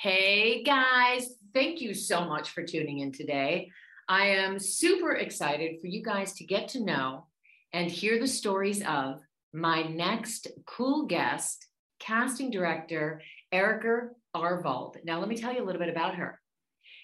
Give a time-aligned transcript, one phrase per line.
[0.00, 3.68] Hey guys, thank you so much for tuning in today.
[4.08, 7.26] I am super excited for you guys to get to know
[7.72, 9.18] and hear the stories of
[9.52, 11.66] my next cool guest,
[11.98, 14.98] casting director Erica Arvold.
[15.02, 16.40] Now, let me tell you a little bit about her.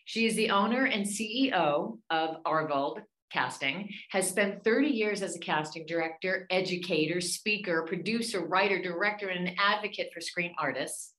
[0.04, 3.00] She is the owner and CEO of Arvold
[3.32, 9.48] Casting, has spent 30 years as a casting director, educator, speaker, producer, writer, director, and
[9.48, 11.13] an advocate for screen artists.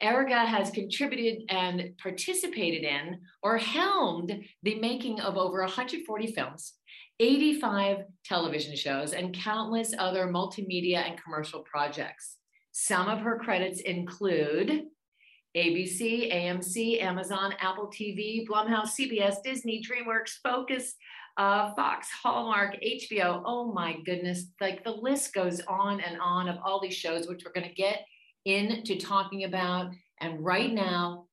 [0.00, 6.74] Erica has contributed and participated in or helmed the making of over 140 films,
[7.20, 12.36] 85 television shows, and countless other multimedia and commercial projects.
[12.72, 14.84] Some of her credits include
[15.56, 20.94] ABC, AMC, Amazon, Apple TV, Blumhouse, CBS, Disney, DreamWorks, Focus,
[21.38, 23.42] uh, Fox, Hallmark, HBO.
[23.44, 24.46] Oh my goodness.
[24.60, 27.74] Like the list goes on and on of all these shows, which we're going to
[27.74, 28.04] get
[28.44, 29.92] into talking about.
[30.20, 31.26] And right now,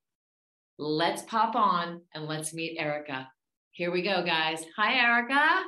[0.78, 3.28] let's pop on and let's meet Erica.
[3.72, 4.64] Here we go, guys.
[4.78, 5.66] Hi, Erica.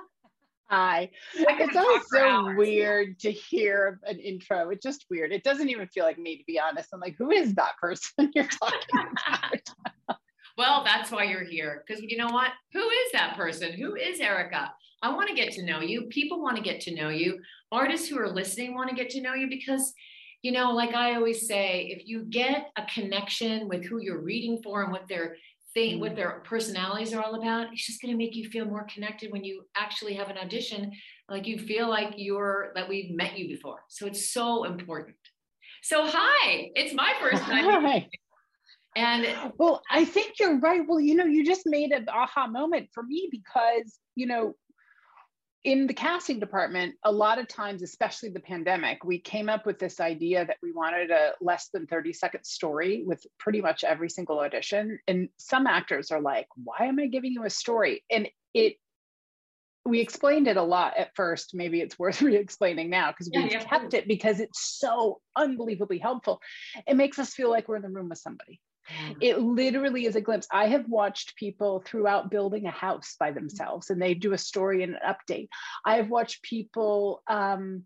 [0.69, 1.09] Hi.
[1.33, 2.57] It's always so hours.
[2.57, 4.69] weird to hear an intro.
[4.69, 5.31] It's just weird.
[5.31, 6.89] It doesn't even feel like me, to be honest.
[6.93, 10.17] I'm like, who is that person you're talking about?
[10.57, 11.83] well, that's why you're here.
[11.87, 12.51] Because you know what?
[12.73, 13.73] Who is that person?
[13.73, 14.73] Who is Erica?
[15.01, 16.03] I want to get to know you.
[16.03, 17.39] People want to get to know you.
[17.71, 19.93] Artists who are listening want to get to know you because
[20.41, 24.61] you know, like I always say, if you get a connection with who you're reading
[24.63, 25.35] for and what their
[25.73, 26.15] thing, what mm.
[26.15, 29.43] their personalities are all about, it's just going to make you feel more connected when
[29.43, 30.91] you actually have an audition.
[31.29, 33.79] Like you feel like you're that we've met you before.
[33.89, 35.15] So it's so important.
[35.83, 37.65] So hi, it's my first time.
[37.85, 38.09] Hi.
[38.95, 39.27] And
[39.59, 40.81] well, I think you're right.
[40.87, 44.55] Well, you know, you just made an aha moment for me because, you know,
[45.67, 49.77] in the casting department, a lot of times, especially the pandemic, we came up with
[49.77, 54.09] this idea that we wanted a less than 30 second story with pretty much every
[54.09, 54.97] single audition.
[55.09, 58.05] And some actors are like, why am I giving you a story?
[58.09, 58.77] And it,
[59.85, 61.53] we explained it a lot at first.
[61.53, 65.19] Maybe it's worth re explaining now because yeah, we've yeah, kept it because it's so
[65.35, 66.39] unbelievably helpful.
[66.87, 68.61] It makes us feel like we're in the room with somebody.
[68.89, 69.17] Mm.
[69.21, 70.47] It literally is a glimpse.
[70.51, 74.83] I have watched people throughout building a house by themselves and they do a story
[74.83, 75.49] and an update.
[75.85, 77.83] I have watched people um,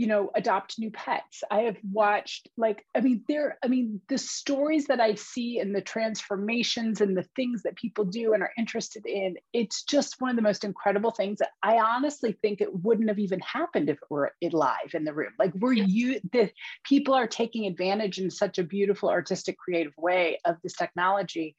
[0.00, 1.42] you know adopt new pets.
[1.50, 5.74] I have watched like i mean there i mean the stories that i see and
[5.74, 10.30] the transformations and the things that people do and are interested in it's just one
[10.30, 13.96] of the most incredible things that i honestly think it wouldn't have even happened if
[13.96, 15.32] it were live in the room.
[15.38, 16.50] Like we're you the
[16.84, 21.56] people are taking advantage in such a beautiful artistic creative way of this technology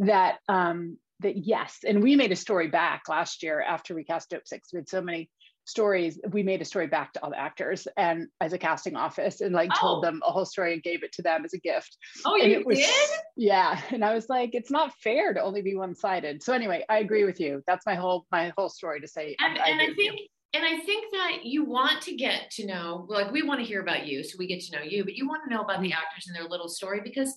[0.00, 4.30] that um that yes and we made a story back last year after we cast
[4.30, 4.60] Dopesick.
[4.72, 5.30] We had so many
[5.66, 9.40] stories we made a story back to all the actors and as a casting office
[9.40, 9.80] and like oh.
[9.80, 11.96] told them a whole story and gave it to them as a gift.
[12.24, 13.10] Oh and you was, did?
[13.36, 13.80] Yeah.
[13.90, 16.42] And i was like it's not fair to only be one-sided.
[16.42, 17.62] So anyway i agree with you.
[17.66, 20.20] That's my whole my whole story to say and i, and I think
[20.54, 23.82] and I think that you want to get to know, like we want to hear
[23.82, 25.88] about you, so we get to know you, but you want to know about the
[25.88, 25.98] mm-hmm.
[25.98, 27.36] actors and their little story because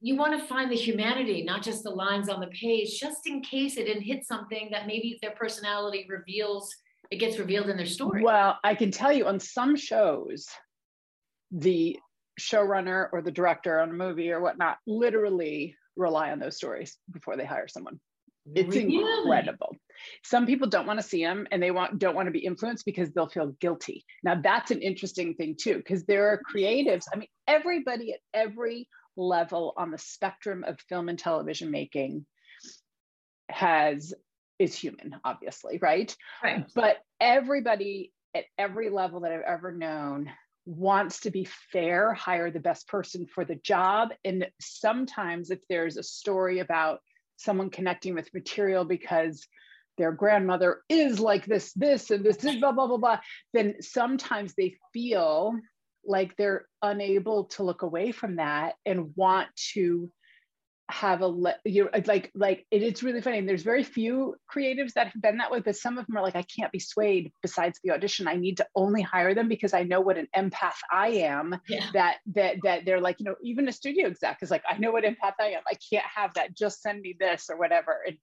[0.00, 3.40] you want to find the humanity, not just the lines on the page, just in
[3.40, 6.72] case it didn't hit something that maybe their personality reveals
[7.10, 8.22] it gets revealed in their story.
[8.22, 10.46] Well, I can tell you on some shows,
[11.50, 11.98] the
[12.38, 17.36] showrunner or the director on a movie or whatnot literally rely on those stories before
[17.36, 17.98] they hire someone.
[18.54, 18.96] It's really?
[18.96, 19.76] incredible.
[20.24, 22.84] Some people don't want to see them and they want don't want to be influenced
[22.84, 24.04] because they'll feel guilty.
[24.22, 27.04] Now that's an interesting thing too, because there are creatives.
[27.12, 32.24] I mean, everybody at every level on the spectrum of film and television making
[33.50, 34.14] has
[34.58, 36.14] is human, obviously, right?
[36.42, 36.66] Right.
[36.74, 40.30] But everybody at every level that I've ever known
[40.66, 44.10] wants to be fair, hire the best person for the job.
[44.24, 47.00] And sometimes, if there's a story about
[47.36, 49.46] someone connecting with material because
[49.96, 53.18] their grandmother is like this, this, and this is blah, blah, blah, blah,
[53.54, 55.54] then sometimes they feel
[56.04, 60.10] like they're unable to look away from that and want to
[60.90, 64.34] have a le- you uh, like like it, it's really funny and there's very few
[64.52, 66.78] creatives that have been that way but some of them are like i can't be
[66.78, 68.26] swayed besides the audition.
[68.26, 71.56] I need to only hire them because i know what an empath i am.
[71.68, 71.84] Yeah.
[71.92, 74.90] that that that they're like you know even a studio exec is like i know
[74.90, 75.62] what empath i am.
[75.70, 76.56] I can't have that.
[76.56, 77.98] Just send me this or whatever.
[78.06, 78.16] And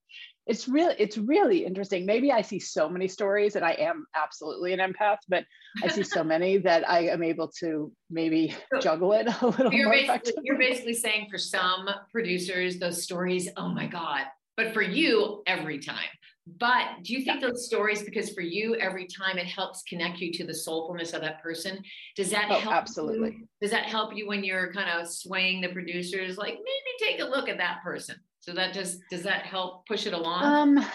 [0.46, 2.04] it's really it's really interesting.
[2.04, 5.44] Maybe i see so many stories and i am absolutely an empath but
[5.82, 9.72] i see so many that i am able to maybe so juggle it a little
[9.72, 14.26] you're more basically, you're basically saying for some producers those stories oh my god
[14.56, 16.08] but for you every time
[16.46, 17.48] but do you think yeah.
[17.48, 21.20] those stories, because for you, every time it helps connect you to the soulfulness of
[21.22, 21.82] that person,
[22.14, 22.74] does that oh, help?
[22.74, 23.30] Absolutely.
[23.30, 23.48] You?
[23.60, 27.24] Does that help you when you're kind of swaying the producers, like maybe take a
[27.24, 28.14] look at that person?
[28.38, 30.44] So that just does that help push it along?
[30.44, 30.86] Um,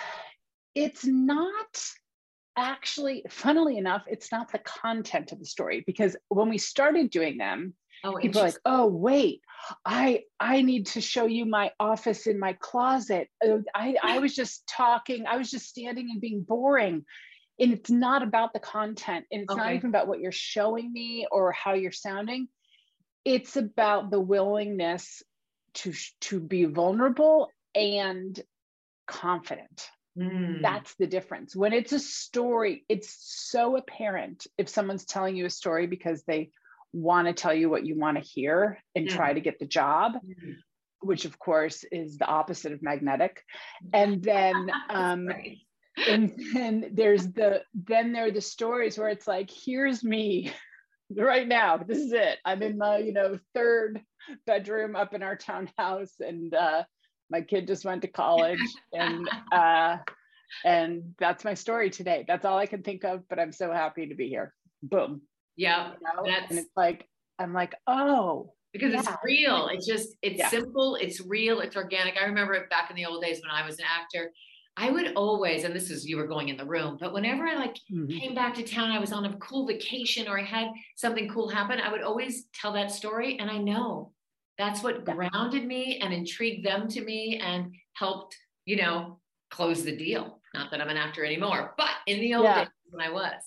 [0.73, 1.83] it's not
[2.57, 7.37] actually, funnily enough, it's not the content of the story because when we started doing
[7.37, 9.41] them, oh, people are like, "Oh, wait,
[9.85, 13.29] I I need to show you my office in my closet.
[13.45, 15.25] Uh, I I was just talking.
[15.27, 17.05] I was just standing and being boring."
[17.59, 19.61] And it's not about the content, and it's okay.
[19.61, 22.47] not even about what you're showing me or how you're sounding.
[23.23, 25.21] It's about the willingness
[25.75, 28.39] to to be vulnerable and
[29.07, 30.61] confident Mm.
[30.61, 31.55] That's the difference.
[31.55, 33.15] When it's a story, it's
[33.49, 36.51] so apparent if someone's telling you a story because they
[36.93, 39.15] want to tell you what you want to hear and mm.
[39.15, 40.55] try to get the job, mm.
[40.99, 43.41] which of course is the opposite of magnetic.
[43.93, 45.29] And then um
[46.07, 50.51] and then there's the then there are the stories where it's like, here's me
[51.15, 51.77] right now.
[51.77, 52.39] This is it.
[52.43, 54.01] I'm in my, you know, third
[54.45, 56.83] bedroom up in our townhouse and uh
[57.31, 58.59] my kid just went to college
[58.93, 59.97] and uh,
[60.65, 64.07] and that's my story today that's all i can think of but i'm so happy
[64.07, 65.21] to be here boom
[65.55, 66.37] yeah you know?
[66.49, 67.07] and it's like
[67.39, 68.99] i'm like oh because yeah.
[68.99, 70.49] it's real it's just it's yeah.
[70.49, 73.65] simple it's real it's organic i remember it back in the old days when i
[73.65, 74.31] was an actor
[74.77, 77.55] I would always, and this is you were going in the room, but whenever I
[77.55, 78.07] like mm-hmm.
[78.17, 81.49] came back to town, I was on a cool vacation or I had something cool
[81.49, 83.37] happen, I would always tell that story.
[83.37, 84.13] And I know
[84.61, 89.19] that's what grounded me and intrigued them to me and helped, you know,
[89.49, 90.39] close the deal.
[90.53, 92.65] Not that I'm an actor anymore, but in the old yeah.
[92.65, 93.41] days when I was.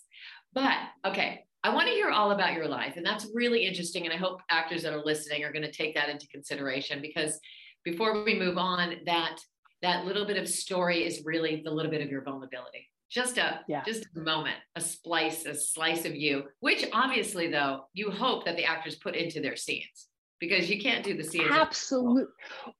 [0.52, 0.76] But
[1.06, 2.94] okay, I want to hear all about your life.
[2.96, 4.04] And that's really interesting.
[4.04, 7.38] And I hope actors that are listening are going to take that into consideration because
[7.84, 9.38] before we move on, that
[9.82, 12.90] that little bit of story is really the little bit of your vulnerability.
[13.08, 13.84] Just a yeah.
[13.84, 18.56] just a moment, a splice, a slice of you, which obviously though, you hope that
[18.56, 20.08] the actors put into their scenes
[20.40, 21.50] because you can't do the CNC.
[21.50, 22.24] Absolutely.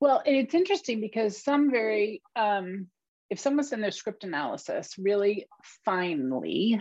[0.01, 2.89] Well, and it's interesting because some very, um,
[3.31, 5.47] if someone's in their script analysis really
[5.85, 6.81] finely,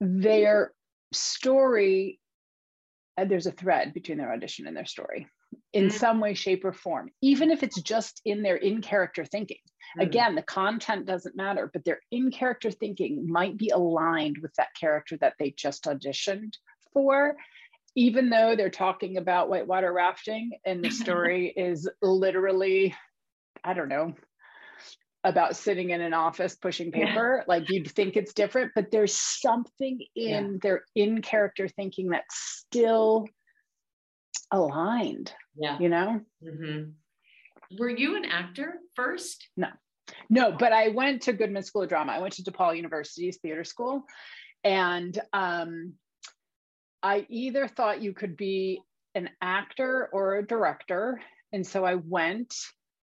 [0.00, 0.72] their
[1.12, 2.20] story,
[3.16, 5.28] uh, there's a thread between their audition and their story
[5.72, 5.96] in mm-hmm.
[5.96, 9.58] some way, shape, or form, even if it's just in their in character thinking.
[9.98, 10.08] Mm-hmm.
[10.08, 14.74] Again, the content doesn't matter, but their in character thinking might be aligned with that
[14.78, 16.54] character that they just auditioned
[16.92, 17.36] for
[17.94, 22.94] even though they're talking about whitewater rafting and the story is literally,
[23.62, 24.14] I don't know,
[25.22, 27.44] about sitting in an office pushing paper, yeah.
[27.48, 30.58] like you'd think it's different, but there's something in yeah.
[30.62, 32.36] their in character thinking that's
[32.66, 33.26] still
[34.50, 35.32] aligned.
[35.56, 35.78] Yeah.
[35.78, 36.20] You know?
[36.44, 36.90] Mm-hmm.
[37.78, 39.48] Were you an actor first?
[39.56, 39.68] No.
[40.28, 42.12] No, but I went to Goodman School of Drama.
[42.12, 44.04] I went to DePaul University's theater school.
[44.62, 45.94] And um,
[47.04, 48.80] I either thought you could be
[49.14, 51.20] an actor or a director.
[51.52, 52.54] And so I went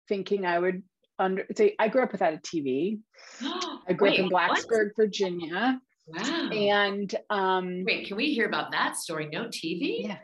[0.07, 0.81] thinking I would
[1.19, 2.99] under say I grew up without a TV.
[3.41, 5.05] I grew Wait, up in Blacksburg, what?
[5.05, 5.79] Virginia.
[6.07, 6.49] Wow.
[6.49, 9.29] And um Wait, can we hear about that story?
[9.31, 10.03] No TV?
[10.03, 10.17] Yeah.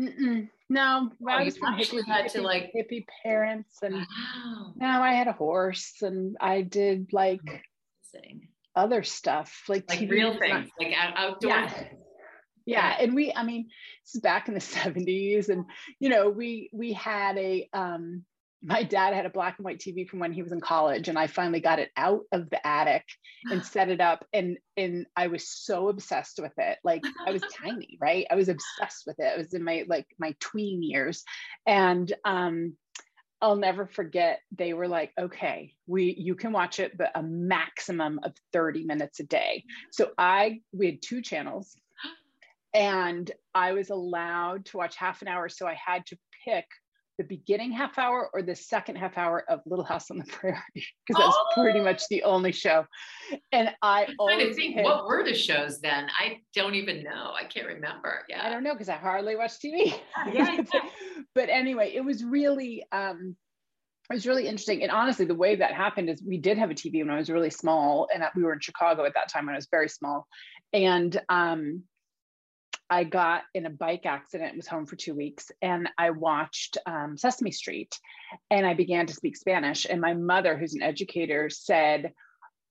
[0.00, 0.48] Mm-mm.
[0.70, 4.74] No, oh, I was from hippie, hippie, to like hippie parents, and wow.
[4.76, 7.40] now I had a horse, and I did like
[8.14, 8.48] Amazing.
[8.76, 11.50] other stuff, like, like real things, like outdoor.
[11.50, 11.84] Yeah
[12.68, 13.68] yeah and we i mean
[14.04, 15.64] this is back in the 70s and
[15.98, 18.24] you know we we had a um
[18.60, 21.18] my dad had a black and white tv from when he was in college and
[21.18, 23.04] i finally got it out of the attic
[23.50, 26.78] and set it up and and i was so obsessed with it.
[26.84, 28.26] Like i was tiny right?
[28.30, 29.32] I was obsessed with it.
[29.32, 31.24] It was in my like my tween years.
[31.66, 32.74] And um
[33.40, 38.18] I'll never forget they were like, okay, we you can watch it, but a maximum
[38.24, 39.64] of 30 minutes a day.
[39.92, 41.76] So I we had two channels
[42.74, 45.48] and I was allowed to watch half an hour.
[45.48, 46.66] So I had to pick
[47.18, 50.56] the beginning half hour or the second half hour of Little House on the Prairie
[50.74, 51.46] because that's oh.
[51.54, 52.86] pretty much the only show.
[53.52, 56.06] And I I'm trying to think what were the shows then?
[56.18, 57.32] I don't even know.
[57.34, 58.24] I can't remember.
[58.28, 59.94] Yeah, I don't know because I hardly watch TV.
[60.32, 60.62] Yeah,
[61.34, 63.36] but anyway, it was really um,
[64.10, 64.82] it was really interesting.
[64.82, 67.30] And honestly, the way that happened is we did have a TV when I was
[67.30, 70.26] really small, and we were in Chicago at that time when I was very small,
[70.72, 71.82] and um,
[72.90, 77.18] I got in a bike accident, was home for two weeks, and I watched um,
[77.18, 77.98] Sesame Street
[78.50, 79.86] and I began to speak Spanish.
[79.88, 82.12] And my mother, who's an educator, said,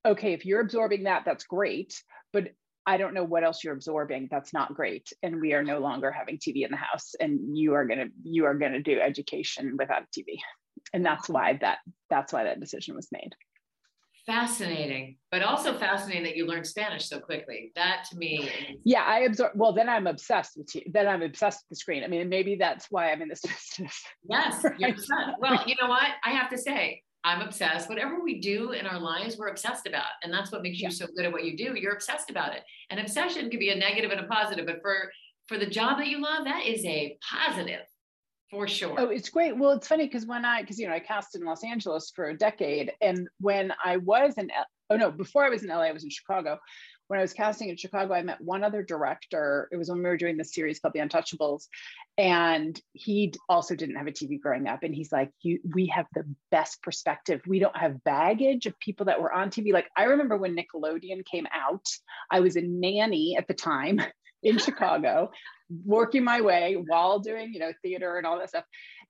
[0.05, 2.01] Okay, if you're absorbing that, that's great.
[2.31, 2.49] But
[2.85, 4.29] I don't know what else you're absorbing.
[4.31, 5.11] That's not great.
[5.21, 7.13] And we are no longer having TV in the house.
[7.19, 10.37] And you are gonna you are gonna do education without TV.
[10.93, 13.35] And that's why that that's why that decision was made.
[14.27, 17.71] Fascinating, but also fascinating that you learned Spanish so quickly.
[17.75, 19.53] That to me, is- yeah, I absorb.
[19.55, 20.81] Well, then I'm obsessed with you.
[20.91, 22.03] Then I'm obsessed with the screen.
[22.03, 23.41] I mean, maybe that's why I'm in this
[23.77, 24.03] business.
[24.29, 24.95] Yes, right?
[25.39, 26.09] well, you know what?
[26.25, 27.87] I have to say, I'm obsessed.
[27.87, 30.89] Whatever we do in our lives, we're obsessed about, and that's what makes yeah.
[30.89, 31.75] you so good at what you do.
[31.79, 32.63] You're obsessed about it.
[32.89, 35.09] And obsession can be a negative and a positive, but for
[35.47, 37.85] for the job that you love, that is a positive
[38.49, 38.95] for sure.
[38.97, 39.57] Oh, it's great.
[39.57, 42.29] Well, it's funny because when I, because you know, I cast in Los Angeles for
[42.29, 44.49] a decade, and when I was in,
[44.89, 46.57] oh no, before I was in LA, I was in Chicago.
[47.07, 49.69] When I was casting in Chicago, I met one other director.
[49.71, 51.67] It was when we were doing this series called The Untouchables,
[52.17, 54.83] and he also didn't have a TV growing up.
[54.83, 57.41] And he's like, "You, we have the best perspective.
[57.47, 59.71] We don't have baggage of people that were on TV.
[59.73, 61.85] Like I remember when Nickelodeon came out,
[62.31, 64.01] I was a nanny at the time
[64.47, 65.29] in Chicago
[65.85, 68.65] working my way while doing you know theater and all that stuff.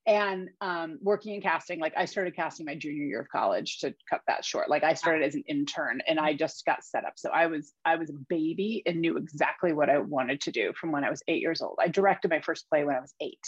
[0.05, 3.93] And um, working in casting like i started casting my junior year of college to
[4.09, 4.69] cut that short.
[4.69, 7.13] Like i started as an intern and i just got set up.
[7.17, 10.73] So i was i was a baby and knew exactly what i wanted to do
[10.79, 11.77] from when i was eight years old.
[11.81, 13.45] I directed my first play when i was eight.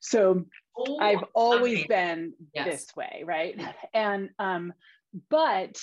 [0.00, 0.44] So
[0.76, 1.88] oh, i've always okay.
[1.88, 2.66] been yes.
[2.66, 3.60] this way right?
[3.94, 4.72] And um
[5.28, 5.78] but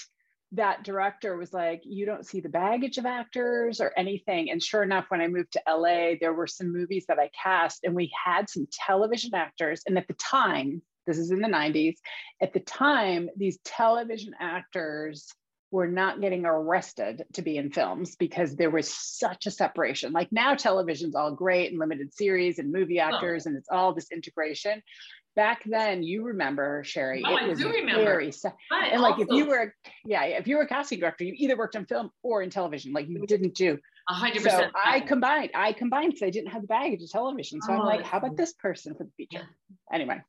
[0.53, 4.49] that director was like, You don't see the baggage of actors or anything.
[4.49, 7.83] And sure enough, when I moved to LA, there were some movies that I cast,
[7.83, 9.83] and we had some television actors.
[9.85, 11.95] And at the time, this is in the 90s,
[12.41, 15.27] at the time, these television actors
[15.71, 20.11] were not getting arrested to be in films because there was such a separation.
[20.11, 23.49] Like now, television's all great and limited series and movie actors, oh.
[23.49, 24.81] and it's all this integration
[25.35, 27.81] back then you remember Sherry oh, it was very
[28.71, 29.73] and like also, if you were
[30.05, 32.93] yeah if you were a casting director you either worked on film or in television
[32.93, 33.77] like you didn't do.
[34.09, 37.73] 100% so I combined I combined because I didn't have the baggage of television so
[37.73, 39.95] oh, I'm like how about this person for the feature yeah.
[39.95, 40.21] anyway.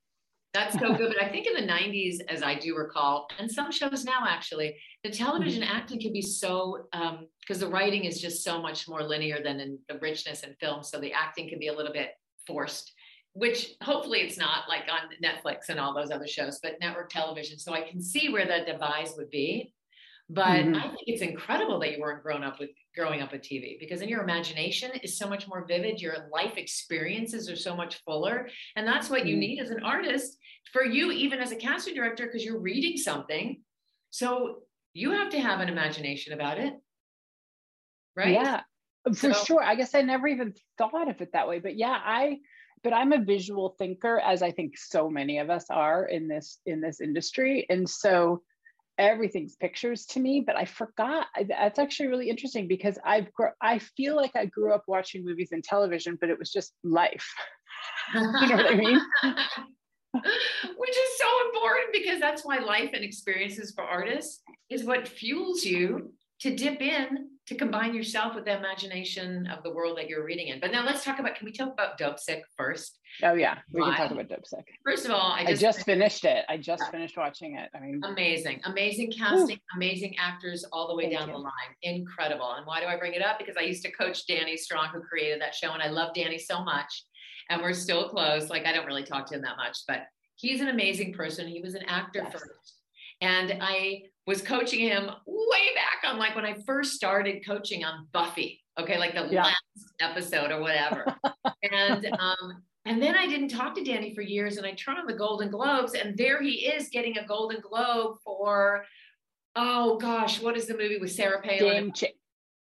[0.53, 3.73] That's so good but I think in the 90s as I do recall and some
[3.73, 5.77] shows now actually the television mm-hmm.
[5.77, 9.61] acting can be so because um, the writing is just so much more linear than
[9.61, 12.11] in the richness in film so the acting can be a little bit
[12.47, 12.93] forced
[13.35, 17.59] which hopefully it's not like on Netflix and all those other shows, but network television.
[17.59, 19.73] So I can see where the devise would be.
[20.29, 20.77] But mm-hmm.
[20.77, 24.01] I think it's incredible that you weren't grown up with growing up with TV because
[24.01, 26.01] in your imagination is so much more vivid.
[26.01, 28.49] Your life experiences are so much fuller.
[28.77, 29.29] And that's what mm-hmm.
[29.29, 30.39] you need as an artist
[30.73, 33.61] for you, even as a casting director, because you're reading something.
[34.11, 34.61] So
[34.93, 36.75] you have to have an imagination about it.
[38.17, 38.35] Right?
[38.35, 38.61] Yeah,
[39.15, 39.63] for so, sure.
[39.63, 41.59] I guess I never even thought of it that way.
[41.59, 42.39] But yeah, I
[42.83, 46.59] but i'm a visual thinker as i think so many of us are in this
[46.67, 47.67] in this industry.
[47.69, 48.43] And so
[48.99, 53.29] everything's pictures to me but i forgot that's actually really interesting because i've
[53.63, 57.29] i feel like i grew up watching movies and television but it was just life.
[58.15, 59.01] You know what i mean?
[60.13, 65.65] Which is so important because that's why life and experiences for artists is what fuels
[65.65, 70.25] you to dip in to combine yourself with the imagination of the world that you're
[70.25, 70.61] reading in.
[70.61, 73.01] But now let's talk about, can we talk about Dopesick first?
[73.25, 74.63] Oh yeah, we can talk about Dopesick.
[74.85, 76.45] First of all, I just, I just finished it.
[76.49, 77.69] I just finished watching it.
[77.75, 79.77] I mean, amazing, amazing casting, Ooh.
[79.77, 81.35] amazing actors all the way Thank down you.
[81.35, 81.53] the line.
[81.83, 82.53] Incredible.
[82.53, 83.41] And why do I bring it up?
[83.41, 86.39] Because I used to coach Danny Strong, who created that show, and I love Danny
[86.39, 87.05] so much.
[87.49, 88.49] And we're still close.
[88.49, 90.03] Like I don't really talk to him that much, but
[90.37, 91.49] he's an amazing person.
[91.49, 92.33] He was an actor yes.
[92.33, 92.77] first.
[93.21, 98.07] And I was coaching him way back on like when I first started coaching on
[98.13, 98.63] Buffy.
[98.79, 99.43] Okay, like the yeah.
[99.43, 101.05] last episode or whatever.
[101.73, 105.07] and um, and then I didn't talk to Danny for years, and I turned on
[105.07, 108.85] the Golden Globes, and there he is getting a Golden Globe for
[109.57, 111.59] oh gosh, what is the movie with Sarah Palin?
[111.59, 112.07] Game, cha-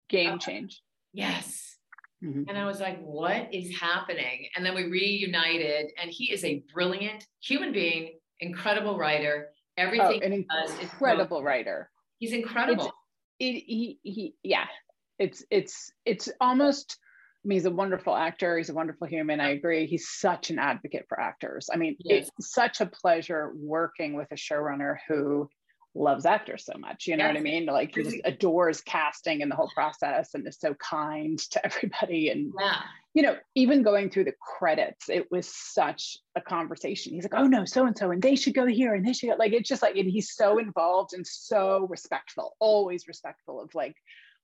[0.08, 0.82] game oh, change.
[1.12, 1.76] Yes.
[2.24, 2.44] Mm-hmm.
[2.48, 4.48] And I was like, what is happening?
[4.56, 9.50] And then we reunited, and he is a brilliant human being, incredible writer.
[9.78, 11.90] Oh, Everything oh, an incredible writer.
[12.18, 12.92] He's incredible.
[13.38, 14.66] It, he he yeah.
[15.18, 16.98] It's it's it's almost
[17.44, 18.58] I mean, he's a wonderful actor.
[18.58, 19.40] He's a wonderful human.
[19.40, 19.86] I agree.
[19.86, 21.70] He's such an advocate for actors.
[21.72, 22.30] I mean, yes.
[22.36, 25.48] it's such a pleasure working with a showrunner who
[25.94, 27.06] loves actors so much.
[27.06, 27.34] You know yes.
[27.34, 27.66] what I mean?
[27.66, 32.30] Like he just adores casting and the whole process and is so kind to everybody.
[32.30, 32.80] And yeah
[33.18, 37.14] you know, even going through the credits, it was such a conversation.
[37.14, 39.30] He's like, oh no, so and so, and they should go here and they should
[39.30, 39.34] go.
[39.36, 43.96] Like, it's just like, and he's so involved and so respectful, always respectful of like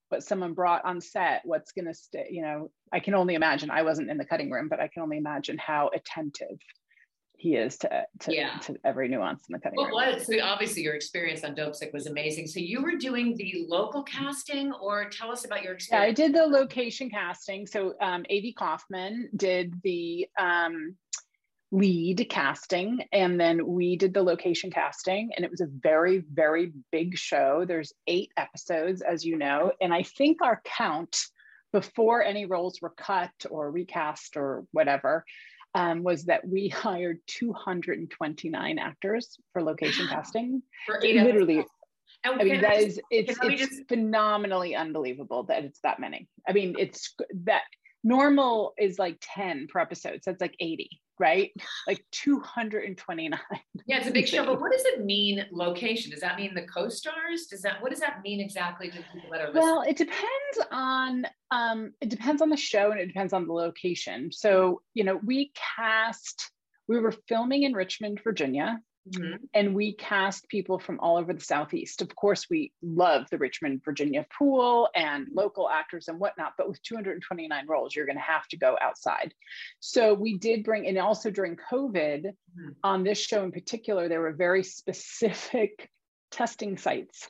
[0.08, 2.26] what someone brought on set, what's going to stay.
[2.30, 5.04] You know, I can only imagine, I wasn't in the cutting room, but I can
[5.04, 6.58] only imagine how attentive
[7.44, 8.56] he is to to, yeah.
[8.60, 10.18] to every nuance in the cutting well, room.
[10.18, 12.46] So obviously your experience on Dopesick was amazing.
[12.46, 16.18] So you were doing the local casting, or tell us about your experience.
[16.18, 17.66] Yeah, I did the location casting.
[17.66, 20.96] So um, Avy Kaufman did the um,
[21.70, 26.72] lead casting and then we did the location casting and it was a very very
[26.92, 31.16] big show there's eight episodes as you know and i think our count
[31.72, 35.24] before any roles were cut or recast or whatever
[35.74, 41.64] um, was that we hired 229 actors for location casting For literally.
[42.26, 46.28] I mean, that I is it's it's just- phenomenally unbelievable that it's that many.
[46.48, 47.14] I mean, it's
[47.44, 47.62] that
[48.02, 51.52] normal is like 10 per episode, so it's like 80, right?
[51.86, 53.38] Like 229.
[53.86, 56.10] Yeah, it's a big show, but what does it mean location?
[56.10, 57.46] Does that mean the co-stars?
[57.46, 59.62] Does that what does that mean exactly to people that are listening?
[59.62, 63.52] Well, it depends on um, it depends on the show and it depends on the
[63.52, 64.30] location.
[64.32, 66.50] So, you know, we cast,
[66.88, 69.38] we were filming in Richmond, Virginia, Mhm.
[69.52, 73.82] and we cast people from all over the southeast of course we love the richmond
[73.84, 78.48] virginia pool and local actors and whatnot but with 229 roles you're going to have
[78.48, 79.34] to go outside
[79.80, 82.24] so we did bring and also during covid
[82.58, 82.76] Mhm.
[82.82, 85.90] on this show in particular there were very specific
[86.30, 87.28] testing sites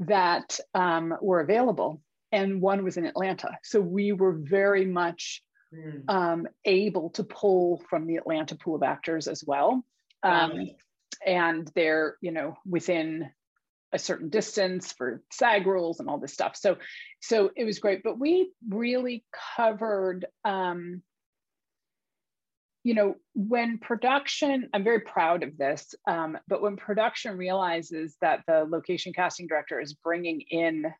[0.00, 2.02] that um, were available
[2.32, 5.42] and one was in atlanta so we were very much
[5.72, 6.04] Mm.
[6.08, 9.84] um, able to pull from the Atlanta pool of actors as well.
[10.22, 10.70] Um,
[11.24, 13.30] and they're, you know, within
[13.92, 16.56] a certain distance for SAG rules and all this stuff.
[16.56, 16.76] So,
[17.20, 18.02] so it was great.
[18.02, 19.24] But we really
[19.56, 21.02] covered, um,
[22.82, 28.40] you know, when production, I'm very proud of this, um, but when production realizes that
[28.46, 30.92] the location casting director is bringing in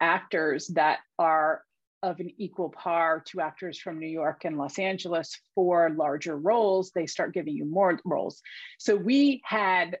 [0.00, 1.62] actors that are
[2.02, 6.90] of an equal par to actors from New York and Los Angeles for larger roles,
[6.90, 8.42] they start giving you more roles.
[8.78, 9.98] So we had,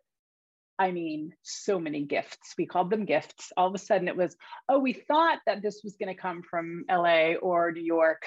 [0.78, 2.54] I mean, so many gifts.
[2.58, 3.52] We called them gifts.
[3.56, 4.36] All of a sudden it was,
[4.68, 8.22] oh, we thought that this was going to come from LA or New York,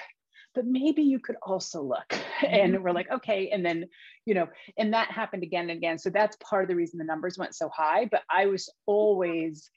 [0.56, 2.14] but maybe you could also look.
[2.42, 2.84] And mm-hmm.
[2.84, 3.50] we're like, okay.
[3.50, 3.86] And then,
[4.26, 4.48] you know,
[4.78, 6.00] and that happened again and again.
[6.00, 8.06] So that's part of the reason the numbers went so high.
[8.10, 9.70] But I was always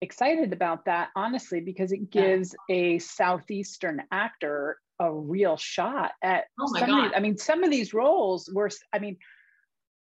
[0.00, 6.68] excited about that, honestly, because it gives a Southeastern actor a real shot at Oh
[6.70, 7.04] my some of God.
[7.04, 9.16] these, I mean, some of these roles were, I mean,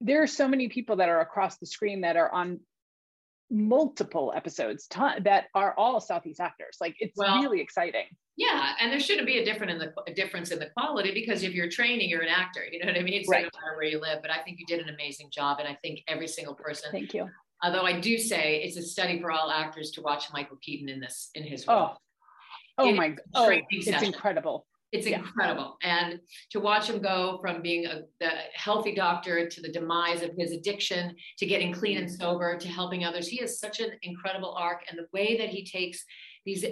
[0.01, 2.59] there are so many people that are across the screen that are on
[3.51, 6.77] multiple episodes ton, that are all Southeast actors.
[6.79, 8.05] Like it's Well, really exciting.
[8.37, 11.43] Yeah, and there shouldn't be a different in the a difference in the quality because
[11.43, 12.63] if you're training, you're an actor.
[12.71, 13.23] You know what I mean?
[13.25, 13.41] So Right.
[13.43, 14.21] no matter where you live.
[14.21, 16.89] But I think you did an amazing job, and I think every single person.
[16.91, 17.29] Thank you.
[17.63, 20.99] Although I do say it's a study for all actors to watch Michael Keaton in
[20.99, 21.91] this in his role.
[22.77, 24.05] Oh, oh It my, oh, it's session.
[24.05, 24.65] incredible.
[24.91, 25.19] It's Yeah.
[25.19, 25.77] incredible.
[25.83, 26.19] And
[26.51, 30.51] to watch him go from being a the healthy doctor to the demise of his
[30.51, 34.83] addiction to getting clean and sober to helping others, he has such an incredible arc.
[34.89, 36.03] And the way that he takes
[36.45, 36.65] these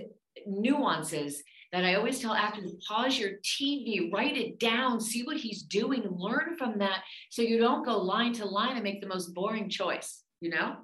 [0.47, 5.63] nuances that I always tell actors pause your TV, write it down, see what he's
[5.63, 9.33] doing, learn from that so you don't go line to line and make the most
[9.33, 10.75] boring choice, you know?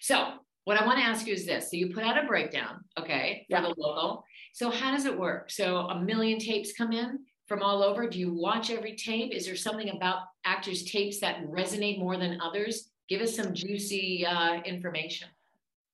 [0.00, 1.70] So, what I want to ask you is this.
[1.70, 3.62] So, you put out a breakdown, okay, for Yeah.
[3.62, 4.24] the local.
[4.52, 5.50] So, how does it work?
[5.50, 8.08] So, a million tapes come in from all over.
[8.08, 9.32] Do you watch every tape?
[9.32, 12.90] Is there something about actors' tapes that resonate more than others?
[13.08, 15.28] Give us some juicy uh, information.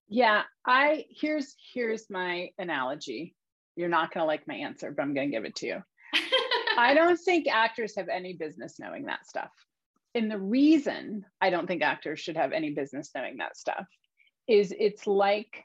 [0.08, 3.34] Yeah, I here's here's my analogy.
[3.76, 5.82] You're not going to like my answer, but I'm going to give it to you.
[6.76, 9.50] I don't think actors have any business knowing that stuff.
[10.14, 13.86] And the reason I don't think actors should have any business knowing that stuff
[14.48, 15.64] is it's like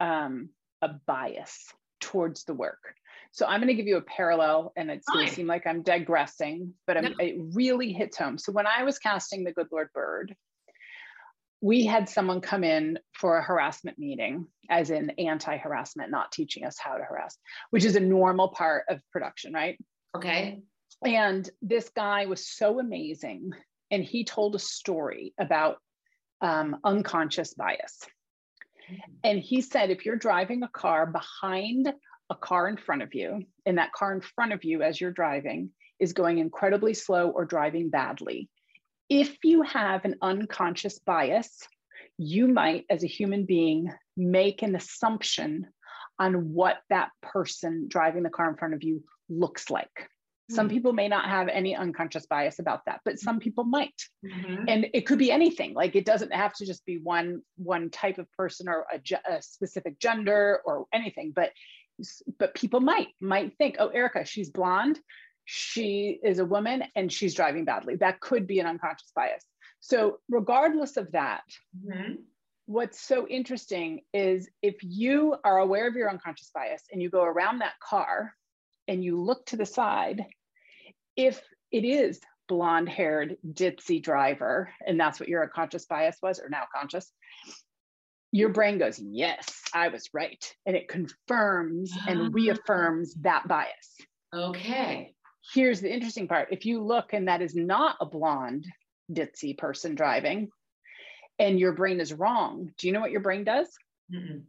[0.00, 0.48] um,
[0.80, 2.94] a bias towards the work.
[3.32, 5.82] So I'm going to give you a parallel, and it's going to seem like I'm
[5.82, 7.10] digressing, but I'm, No.
[7.18, 8.38] it really hits home.
[8.38, 10.34] So when I was casting the Good Lord Bird,
[11.60, 16.64] we had someone come in for a harassment meeting, as in anti harassment, not teaching
[16.64, 17.36] us how to harass,
[17.68, 19.78] which is a normal part of production, right?
[20.16, 20.62] okay.
[21.04, 23.52] And this guy was so amazing.
[23.90, 25.78] And he told a story about
[26.40, 28.00] um, unconscious bias.
[29.24, 31.92] And he said, if you're driving a car behind
[32.28, 35.12] a car in front of you, and that car in front of you as you're
[35.12, 38.48] driving is going incredibly slow or driving badly,
[39.08, 41.66] if you have an unconscious bias,
[42.16, 45.66] you might, as a human being, make an assumption
[46.18, 50.08] on what that person driving the car in front of you looks like.
[50.50, 50.74] Some Hmm.
[50.74, 54.64] people may not have any unconscious bias about that, but some people might Mhm.
[54.68, 58.18] and it could be anything like it doesn't have to just be one one type
[58.18, 61.52] of person or a, ge- a specific gender or anything but
[62.38, 64.98] but people might might think oh erica she's blonde
[65.44, 69.44] she is a woman and she's driving badly that could be an unconscious bias
[69.80, 71.44] so regardless of that
[71.86, 72.24] Mhm.
[72.66, 77.22] what's so interesting is if you are aware of your unconscious bias and you go
[77.22, 78.34] around that car
[78.88, 80.26] and you look to the side,
[81.26, 86.48] if it is blonde haired ditzy driver and that's what your unconscious bias was or
[86.48, 87.12] now conscious
[88.32, 90.44] your brain goes yes i was right.
[90.66, 92.28] And it confirms and ah.
[92.32, 93.96] reaffirms that bias.
[94.34, 95.14] Okay.
[95.54, 96.48] Here's the interesting part.
[96.52, 98.66] If you look and that is not a blonde
[99.12, 100.48] ditzy person driving
[101.38, 103.68] and your brain is wrong do you know what your brain does?
[104.12, 104.42] Mm-mm.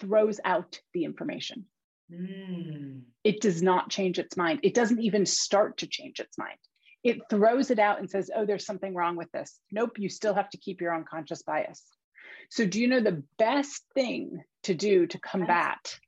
[0.00, 1.64] throws out the information
[2.12, 3.00] mm.
[3.24, 6.58] it does not change its mind it doesn't even start to change its mind
[7.02, 10.34] it throws it out and says oh there's something wrong with this nope you still
[10.34, 11.84] have to keep your unconscious bias
[12.50, 15.98] so do you know the best thing to do to combat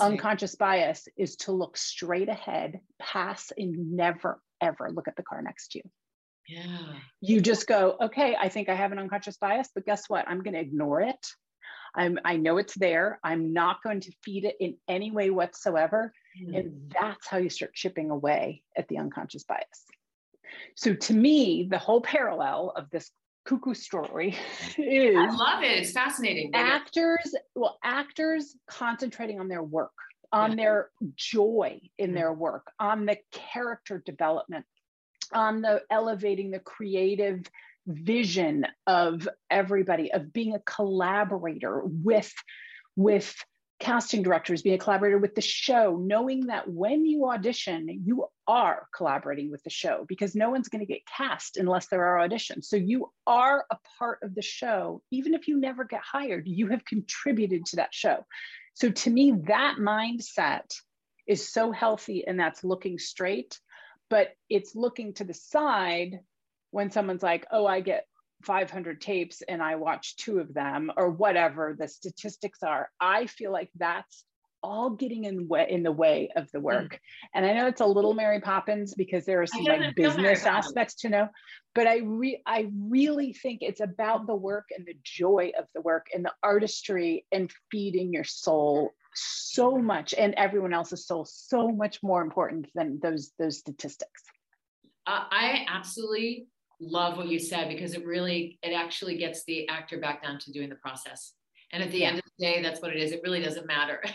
[0.00, 5.42] unconscious bias is to look straight ahead, pass, and never, ever look at the car
[5.42, 5.90] next to you.
[6.48, 6.92] Yeah.
[7.20, 10.28] You just go, okay, I think I have an unconscious bias, but guess what?
[10.28, 11.26] I'm going to ignore it.
[11.96, 13.20] I'm, I know it's there.
[13.22, 16.12] I'm not going to feed it in any way whatsoever.
[16.40, 16.58] Mm.
[16.58, 19.84] And that's how you start chipping away at the unconscious bias.
[20.76, 23.10] So to me, the whole parallel of this
[23.44, 24.36] cuckoo story
[24.78, 25.78] is I love it.
[25.78, 26.50] It's fascinating.
[26.54, 29.92] Actors, well, actors concentrating on their work,
[30.32, 30.56] on yeah.
[30.56, 32.16] their joy in mm-hmm.
[32.16, 34.64] their work, on the character development,
[35.32, 37.44] on the elevating the creative
[37.86, 42.32] vision of everybody, of being a collaborator with
[42.96, 43.34] with
[43.80, 48.86] casting directors, being a collaborator with the show, knowing that when you audition, you are
[48.96, 52.64] collaborating with the show because no one's going to get cast unless there are auditions.
[52.64, 55.02] So you are a part of the show.
[55.10, 58.24] Even if you never get hired, you have contributed to that show.
[58.74, 60.72] So to me, that mindset
[61.26, 63.58] is so healthy and that's looking straight,
[64.08, 66.20] but it's looking to the side
[66.74, 68.04] when someone's like, oh, I get
[68.42, 73.52] 500 tapes and I watch two of them or whatever the statistics are, I feel
[73.52, 74.24] like that's
[74.60, 76.94] all getting in way in the way of the work.
[76.94, 76.98] Mm.
[77.34, 80.96] And I know it's a little Mary Poppins because there are some like business aspects
[81.02, 81.28] to know,
[81.76, 85.80] but I re I really think it's about the work and the joy of the
[85.80, 91.68] work and the artistry and feeding your soul so much and everyone else's soul so
[91.68, 94.22] much more important than those those statistics.
[95.06, 96.46] Uh, I absolutely
[96.80, 100.52] love what you said because it really it actually gets the actor back down to
[100.52, 101.34] doing the process.
[101.72, 102.08] And at the yeah.
[102.08, 103.12] end of the day that's what it is.
[103.12, 104.02] It really doesn't matter.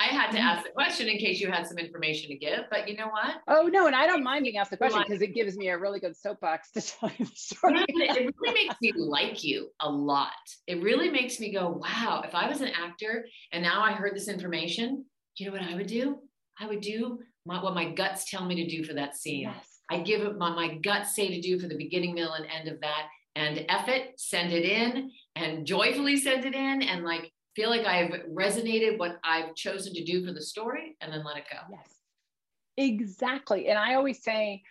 [0.00, 0.46] I had to mm-hmm.
[0.48, 3.36] ask the question in case you had some information to give but you know what?
[3.46, 5.78] Oh no and i don't mind being asked the question because it gives me a
[5.78, 7.84] really good soapbox to tell you the story.
[7.86, 10.32] It really makes me like you a lot.
[10.66, 14.14] It really makes me go wow if i was an actor and now i heard
[14.14, 15.04] this information
[15.36, 16.18] you know what i would do?
[16.58, 19.42] I would do my, what my guts tell me to do for that scene.
[19.42, 22.46] Yes I give it my, my gut say to do for the beginning, middle, and
[22.46, 23.08] end of that.
[23.36, 27.86] And F it, send it in and joyfully send it in and like feel like
[27.86, 31.58] I've resonated what I've chosen to do for the story and then let it go.
[31.70, 31.96] Yes.
[32.76, 33.68] Exactly.
[33.68, 34.62] And I always say,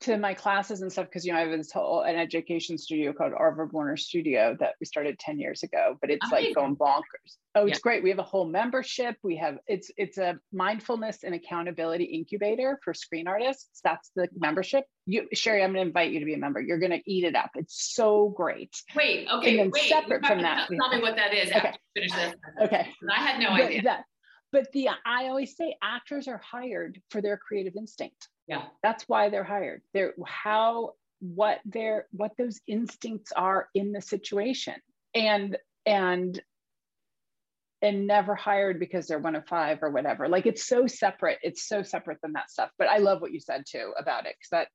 [0.00, 3.12] to my classes and stuff because you know I have this whole an education studio
[3.12, 7.36] called Arvold Warner Studio that we started 10 years ago, but it's like going bonkers.
[7.54, 7.82] Oh, it's yeah.
[7.82, 8.02] great.
[8.02, 9.16] We have a whole membership.
[9.22, 13.80] We have it's it's a mindfulness and accountability incubator for screen artists.
[13.84, 14.84] That's the membership.
[15.06, 16.60] You Sherry, I'm gonna invite you to be a member.
[16.60, 17.50] You're gonna eat it up.
[17.54, 18.74] It's so great.
[18.96, 19.50] Wait, okay.
[19.50, 20.68] And then wait, separate from that.
[20.68, 21.50] Tell me what that is.
[21.50, 21.74] Okay.
[21.94, 22.34] Finish this.
[22.62, 22.88] Okay.
[23.10, 23.82] I had no idea.
[23.82, 24.04] That,
[24.52, 28.28] but the I always say actors are hired for their creative instinct.
[28.46, 28.64] Yeah.
[28.82, 29.82] That's why they're hired.
[29.94, 34.74] They're how what their what those instincts are in the situation.
[35.14, 36.40] And and
[37.82, 40.28] and never hired because they're one of five or whatever.
[40.28, 41.38] Like it's so separate.
[41.42, 42.70] It's so separate than that stuff.
[42.78, 44.68] But I love what you said too about it because that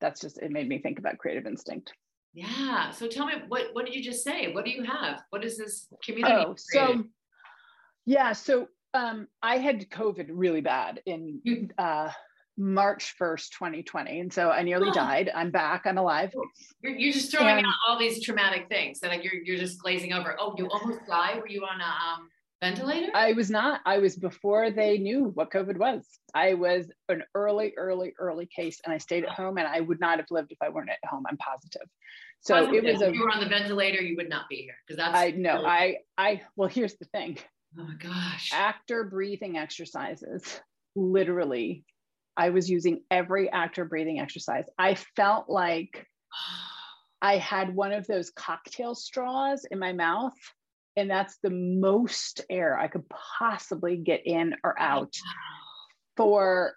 [0.00, 1.92] that's just it made me think about creative instinct.
[2.34, 2.90] Yeah.
[2.90, 4.52] So tell me what what did you just say?
[4.52, 5.22] What do you have?
[5.30, 6.34] What is this community?
[6.36, 7.04] Oh, so
[8.04, 8.32] yeah.
[8.32, 12.10] So um, I had COVID really bad in uh,
[12.56, 14.20] March 1st, 2020.
[14.20, 14.94] And so I nearly oh.
[14.94, 15.30] died.
[15.34, 15.82] I'm back.
[15.84, 16.32] I'm alive.
[16.82, 19.80] You're, you're just throwing and, out all these traumatic things that like you're, you're just
[19.80, 20.36] glazing over.
[20.38, 21.40] Oh, you almost died.
[21.40, 22.28] Were you on a um,
[22.62, 23.10] ventilator?
[23.14, 23.80] I was not.
[23.84, 26.06] I was before they knew what COVID was.
[26.34, 30.00] I was an early, early, early case and I stayed at home and I would
[30.00, 31.24] not have lived if I weren't at home.
[31.28, 31.88] I'm positive.
[32.40, 32.84] So positive.
[32.84, 35.16] it was if you were on the ventilator, you would not be here because that's
[35.16, 35.56] I know.
[35.56, 37.38] Really- I I well here's the thing
[37.78, 38.50] Oh my gosh.
[38.52, 40.60] Actor breathing exercises.
[40.94, 41.84] Literally,
[42.36, 44.64] I was using every actor breathing exercise.
[44.78, 46.06] I felt like
[47.20, 50.34] I had one of those cocktail straws in my mouth,
[50.96, 53.04] and that's the most air I could
[53.38, 55.32] possibly get in or out oh,
[56.16, 56.74] for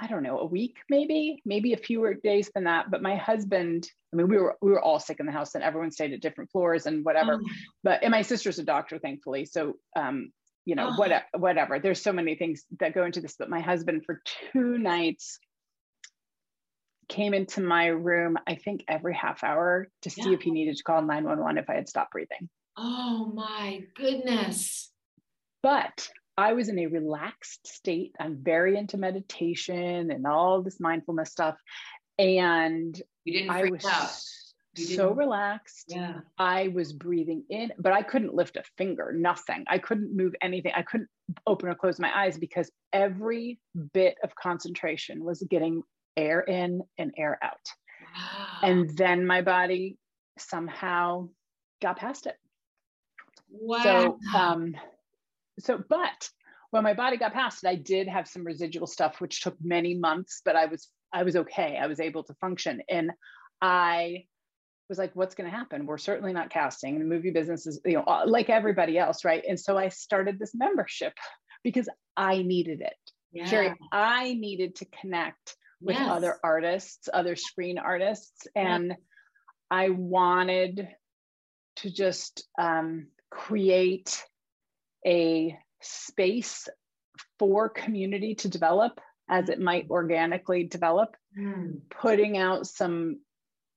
[0.00, 2.90] I don't know, a week maybe, maybe a fewer days than that.
[2.90, 5.62] But my husband, I mean, we were we were all sick in the house, and
[5.62, 7.34] everyone stayed at different floors and whatever.
[7.34, 7.48] Oh.
[7.84, 9.44] But and my sister's a doctor, thankfully.
[9.44, 10.32] So um,
[10.64, 10.96] you know, oh.
[10.96, 11.78] whatever, whatever.
[11.78, 13.36] There's so many things that go into this.
[13.38, 15.38] But my husband for two nights,
[17.10, 20.34] came into my room, I think every half hour to see yeah.
[20.34, 22.48] if he needed to call 911 if I had stopped breathing.
[22.78, 24.90] Oh my goodness.
[25.62, 28.14] But I was in a relaxed state.
[28.18, 31.56] I'm very into meditation and all this mindfulness stuff.
[32.18, 34.10] And you didn't I was out.
[34.76, 35.86] so relaxed.
[35.88, 36.20] Yeah.
[36.38, 39.64] I was breathing in, but I couldn't lift a finger, nothing.
[39.68, 40.72] I couldn't move anything.
[40.74, 41.08] I couldn't
[41.46, 43.58] open or close my eyes because every
[43.92, 45.82] bit of concentration was getting
[46.16, 47.56] air in and air out.
[48.14, 48.68] Wow.
[48.68, 49.98] And then my body
[50.38, 51.28] somehow
[51.80, 52.36] got past it.
[53.50, 53.82] Wow.
[53.82, 54.74] So, um,
[55.62, 56.28] so, but
[56.70, 59.94] when my body got past it, I did have some residual stuff, which took many
[59.94, 61.78] months, but I was, I was okay.
[61.80, 62.82] I was able to function.
[62.88, 63.10] And
[63.60, 64.24] I
[64.88, 65.86] was like, what's going to happen?
[65.86, 66.98] We're certainly not casting.
[66.98, 69.42] The movie business is, you know, like everybody else, right?
[69.48, 71.12] And so I started this membership
[71.64, 72.96] because I needed it.
[73.32, 73.46] Yeah.
[73.46, 76.08] Sherry, I needed to connect with yes.
[76.10, 78.46] other artists, other screen artists.
[78.54, 78.94] And yeah.
[79.70, 80.88] I wanted
[81.76, 84.24] to just um, create
[85.06, 86.68] a space
[87.38, 91.80] for community to develop as it might organically develop, mm.
[91.88, 93.20] putting out some,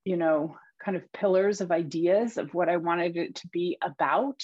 [0.04, 4.42] you know, kind of pillars of ideas of what I wanted it to be about.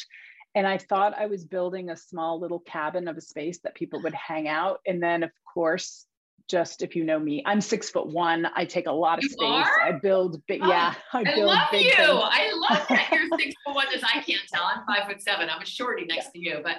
[0.55, 4.01] And I thought I was building a small little cabin of a space that people
[4.03, 4.79] would hang out.
[4.85, 6.05] And then, of course,
[6.49, 8.47] just if you know me, I'm six foot one.
[8.55, 9.67] I take a lot of you space.
[9.67, 9.81] Are?
[9.81, 10.61] I build big.
[10.63, 11.79] Oh, yeah, I, I love you.
[11.79, 11.97] Things.
[11.99, 13.87] I love that you're six foot one.
[13.93, 14.63] As I can't tell.
[14.63, 15.49] I'm five foot seven.
[15.49, 16.53] I'm a shorty next yeah.
[16.53, 16.63] to you.
[16.63, 16.77] But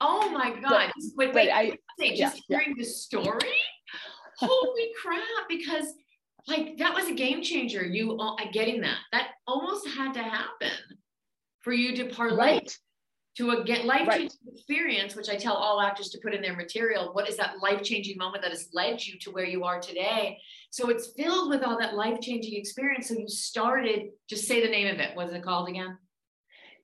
[0.00, 0.92] oh my god!
[0.94, 1.50] But, wait, wait.
[1.50, 2.82] I, say, just yeah, hearing yeah.
[2.82, 3.38] the story.
[4.38, 5.48] Holy crap!
[5.48, 5.94] Because
[6.48, 7.84] like that was a game changer.
[7.84, 8.98] You uh, getting that?
[9.12, 10.72] That almost had to happen
[11.60, 12.36] for you to parlay.
[12.36, 12.78] Right
[13.36, 14.54] to a get life changing right.
[14.54, 17.10] experience, which I tell all actors to put in their material.
[17.12, 20.38] What is that life changing moment that has led you to where you are today?
[20.70, 23.08] So it's filled with all that life changing experience.
[23.08, 25.14] So you started, just say the name of it.
[25.14, 25.98] What is it called again?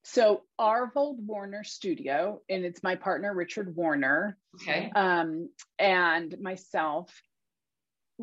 [0.05, 7.09] So Arvold Warner Studio, and it's my partner Richard Warner, okay, um, and myself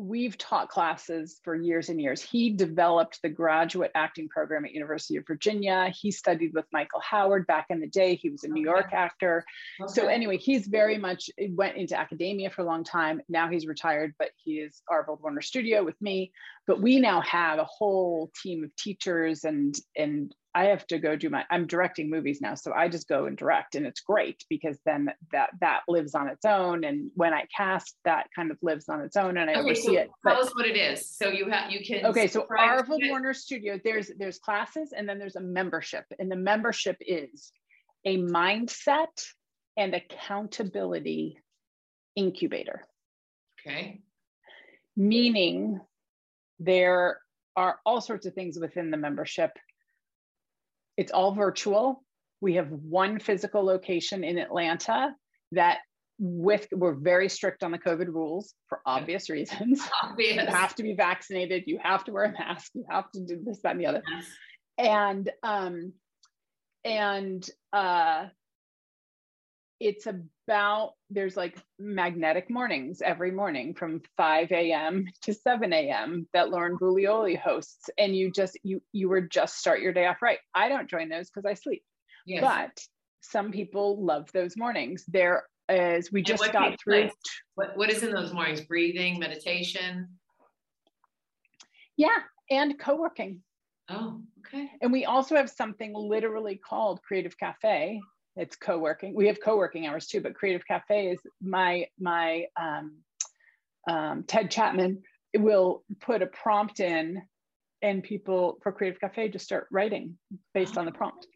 [0.00, 2.22] we've taught classes for years and years.
[2.22, 5.92] He developed the graduate acting program at University of Virginia.
[5.94, 8.14] He studied with Michael Howard back in the day.
[8.14, 8.60] He was a New.
[8.60, 9.44] York actor.
[9.80, 9.92] Okay.
[9.92, 13.20] So anyway, he's very much went into academia for a long time.
[13.28, 16.32] Now he's retired, but he is Arvold Warner Studio with me.
[16.66, 21.14] But we now have a whole team of teachers and and I have to go
[21.16, 24.44] do my I'm directing movies now so I just go and direct and it's great
[24.48, 28.58] because then that that lives on its own and when I cast that kind of
[28.62, 30.10] lives on its own and I okay, oversee so it.
[30.26, 31.08] Tell us what it is.
[31.08, 35.18] So you have you can Okay, so Arvold Warner Studio there's there's classes and then
[35.18, 37.52] there's a membership and the membership is
[38.04, 39.06] a mindset
[39.76, 41.38] and accountability
[42.16, 42.86] incubator.
[43.60, 44.00] Okay.
[44.96, 45.80] Meaning
[46.58, 47.20] there
[47.56, 49.50] are all sorts of things within the membership
[51.00, 52.04] it's all virtual.
[52.42, 55.14] We have one physical location in Atlanta
[55.52, 55.78] that
[56.18, 59.80] with we're very strict on the COVID rules for obvious reasons.
[60.02, 60.34] Obvious.
[60.34, 63.40] You have to be vaccinated, you have to wear a mask, you have to do
[63.42, 64.02] this, that, and the other.
[64.10, 64.26] Yes.
[64.76, 65.94] And um
[66.84, 68.26] and uh
[69.80, 76.50] it's about there's like magnetic mornings every morning from 5 a.m to 7 a.m that
[76.50, 80.38] lauren Buglioli hosts and you just you you were just start your day off right.
[80.54, 81.82] I don't join those because i sleep.
[82.26, 82.42] Yes.
[82.42, 82.78] but
[83.22, 85.04] some people love those mornings.
[85.08, 87.10] There is we just got through
[87.54, 88.60] what, what is in those mornings?
[88.60, 90.08] Breathing meditation?
[91.96, 92.18] Yeah
[92.50, 93.40] and co-working.
[93.88, 94.70] Oh okay.
[94.82, 98.00] And we also have something literally called creative cafe
[98.36, 99.14] it's co-working.
[99.14, 102.96] We have co-working hours too but creative cafe is my my um,
[103.88, 105.02] um, ted chapman
[105.36, 107.22] will put a prompt in
[107.82, 110.18] and people for creative cafe just start writing
[110.52, 111.26] based on the prompt.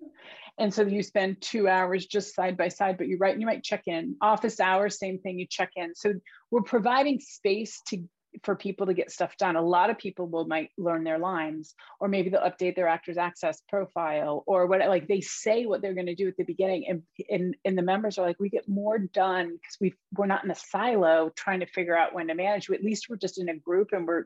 [0.59, 3.47] And so you spend two hours just side by side but you write and you
[3.47, 4.17] might check in.
[4.21, 5.95] Office hours same thing you check in.
[5.95, 6.15] So
[6.51, 8.05] we're providing space to
[8.43, 9.57] for people to get stuff done.
[9.57, 13.17] A lot of people will might learn their lines, or maybe they'll update their actors
[13.17, 16.87] access profile, or what like they say what they're going to do at the beginning,
[16.89, 20.45] and, and and the members are like, we get more done because we we're not
[20.45, 22.71] in a silo trying to figure out when to manage.
[22.71, 24.25] At least we're just in a group and we're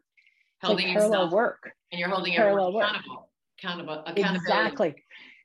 [0.63, 2.89] holding like parallel work, and you're holding parallel work.
[2.89, 4.37] accountable, accountable, accountability.
[4.37, 4.95] Exactly.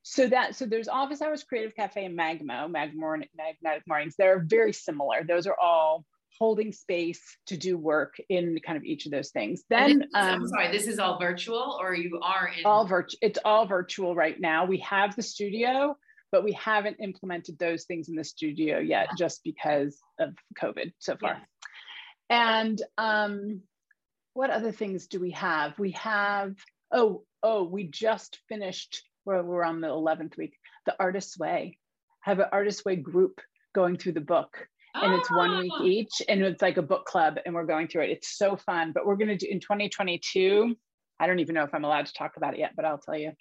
[0.04, 4.16] So that so there's office hours, creative cafe, and Magmo, Mag magnetic mornings.
[4.18, 5.24] They're very similar.
[5.24, 6.06] Those are all
[6.40, 9.64] holding space to do work in kind of each of those things.
[9.70, 13.20] Then, um, I'm sorry, this is all virtual, or you are in all virtual.
[13.22, 14.66] It's all virtual right now.
[14.66, 15.96] We have the studio,
[16.32, 21.16] but we haven't implemented those things in the studio yet, just because of COVID so
[21.18, 21.38] far.
[22.30, 22.58] Yeah.
[22.58, 23.62] And um,
[24.34, 25.78] what other things do we have?
[25.78, 26.56] We have,
[26.92, 31.78] oh, oh, we just finished, where we're on the 11th week, the Artist's Way.
[32.22, 33.40] have an Artist's Way group
[33.74, 34.68] going through the book.
[34.96, 35.84] And it's one week ah.
[35.84, 38.12] each, and it's like a book club, and we're going through it.
[38.12, 38.92] It's so fun.
[38.94, 40.76] But we're going to do in 2022.
[41.20, 43.18] I don't even know if I'm allowed to talk about it yet, but I'll tell
[43.18, 43.32] you.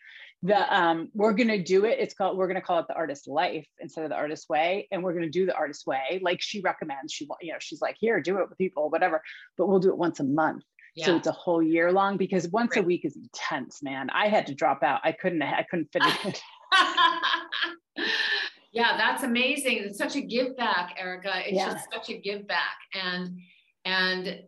[0.45, 1.99] The um, we're gonna do it.
[2.01, 2.37] It's called.
[2.37, 5.31] We're gonna call it the artist life instead of the artist way, and we're gonna
[5.31, 7.13] do the artist way like she recommends.
[7.13, 9.23] She, you know, she's like, here, do it with people, whatever.
[9.57, 10.65] But we'll do it once a month.
[10.97, 11.07] Yeah.
[11.07, 12.85] So it's a whole year long because once right.
[12.85, 14.11] a week is intense, man.
[14.11, 15.01] I had to drop out.
[15.05, 15.43] I couldn't.
[15.43, 16.43] I couldn't finish it.
[18.73, 19.79] yeah, that's amazing.
[19.85, 21.31] It's such a give back, Erica.
[21.47, 21.73] It's yeah.
[21.73, 23.39] just such a give back, and
[23.85, 24.43] and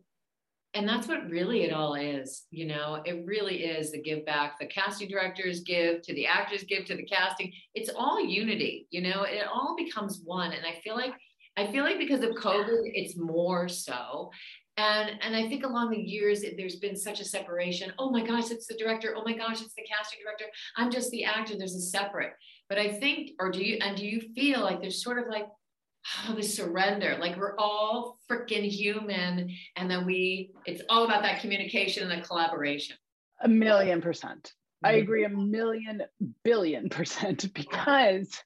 [0.73, 3.01] and that's what really it all is you know?
[3.05, 4.59] It really is the give back.
[4.59, 7.53] The casting directors give to the actors give to the casting.
[7.75, 9.23] It's all unity you know?
[9.23, 10.53] It all becomes one.
[10.53, 11.15] And i feel like
[11.57, 14.31] i feel like because of covid it's more so.
[14.77, 17.93] And and i think along the years there's been such a separation.
[17.99, 19.15] Oh my gosh it's the director.
[19.17, 20.47] Oh my gosh it's the casting director.
[20.77, 21.57] I'm just the actor.
[21.57, 22.33] There's a separate
[22.69, 25.47] but i think or do you and do you feel like there's sort of like
[26.29, 31.41] oh, the surrender like we're all freaking human and then we it's all about that
[31.41, 32.97] communication and the collaboration
[33.43, 35.03] a million percent i mm-hmm.
[35.03, 36.03] agree a million
[36.43, 38.43] billion percent because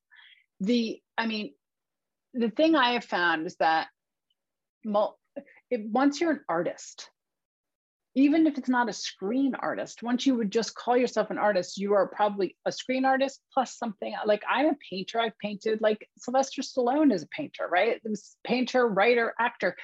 [0.60, 1.52] the i mean
[2.34, 3.88] the thing i have found is that
[5.70, 7.10] it, once you're an artist
[8.14, 11.78] even if it's not a screen artist, once you would just call yourself an artist,
[11.78, 15.20] you are probably a screen artist plus something like I'm a painter.
[15.20, 18.00] I've painted like Sylvester Stallone is a painter, right?
[18.44, 19.76] painter, writer, actor.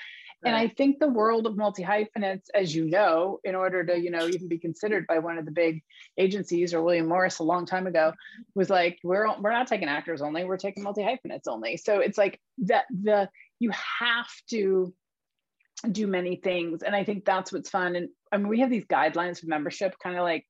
[0.42, 0.50] Right.
[0.50, 4.10] And I think the world of multi hyphenates, as you know, in order to, you
[4.10, 5.82] know, even be considered by one of the big
[6.18, 8.12] agencies or William Morris a long time ago,
[8.54, 11.76] was like, we're we're not taking actors only, we're taking multi hyphenates only.
[11.76, 13.28] So it's like that the
[13.60, 14.92] you have to
[15.90, 16.82] do many things.
[16.82, 17.96] And I think that's what's fun.
[17.96, 20.46] And I mean, we have these guidelines for membership, kind of like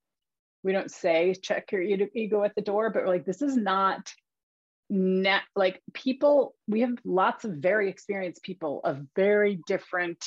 [0.63, 4.13] we don't say check your ego at the door, but like this is not
[4.91, 10.25] net like people, we have lots of very experienced people of very different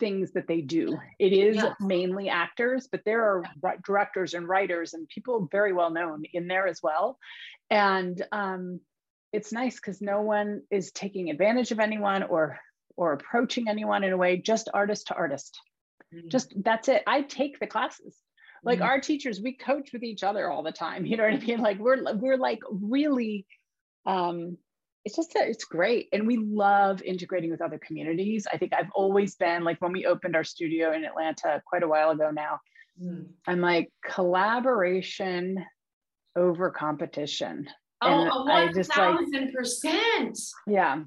[0.00, 0.98] things that they do.
[1.18, 1.74] It is yeah.
[1.80, 3.44] mainly actors, but there are
[3.84, 7.18] directors and writers and people very well known in there as well.
[7.70, 8.80] And um,
[9.32, 12.58] it's nice because no one is taking advantage of anyone or
[12.96, 15.58] or approaching anyone in a way, just artist to artist.
[16.14, 16.28] Mm-hmm.
[16.28, 17.02] Just that's it.
[17.06, 18.16] I take the classes.
[18.62, 18.88] Like mm-hmm.
[18.88, 21.04] our teachers, we coach with each other all the time.
[21.06, 21.60] You know what I mean?
[21.60, 23.46] Like we're we're like really
[24.06, 24.58] um
[25.04, 28.90] it's just that it's great and we love integrating with other communities i think i've
[28.94, 32.58] always been like when we opened our studio in atlanta quite a while ago now
[33.02, 33.26] mm.
[33.46, 35.64] i'm like collaboration
[36.36, 37.68] over competition
[38.02, 38.50] oh, and 1000%.
[38.50, 39.18] I just like
[40.66, 41.02] yeah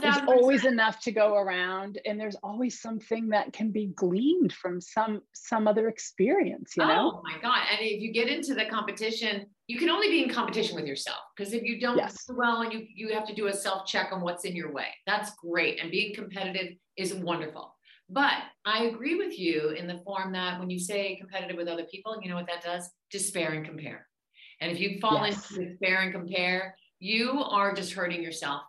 [0.00, 4.80] there's always enough to go around and there's always something that can be gleaned from
[4.80, 7.12] some some other experience you know?
[7.16, 10.30] Oh my god and if you get into the competition you can only be in
[10.30, 12.24] competition with yourself because if you don't yes.
[12.26, 14.72] do well and you you have to do a self check on what's in your
[14.72, 17.74] way that's great and being competitive is wonderful.
[18.10, 21.84] But i agree with you in the form that when you say competitive with other
[21.84, 22.90] people you know what that does?
[23.10, 24.06] Despair and compare.
[24.60, 25.50] And if you fall yes.
[25.50, 28.62] into despair and compare you are just hurting yourself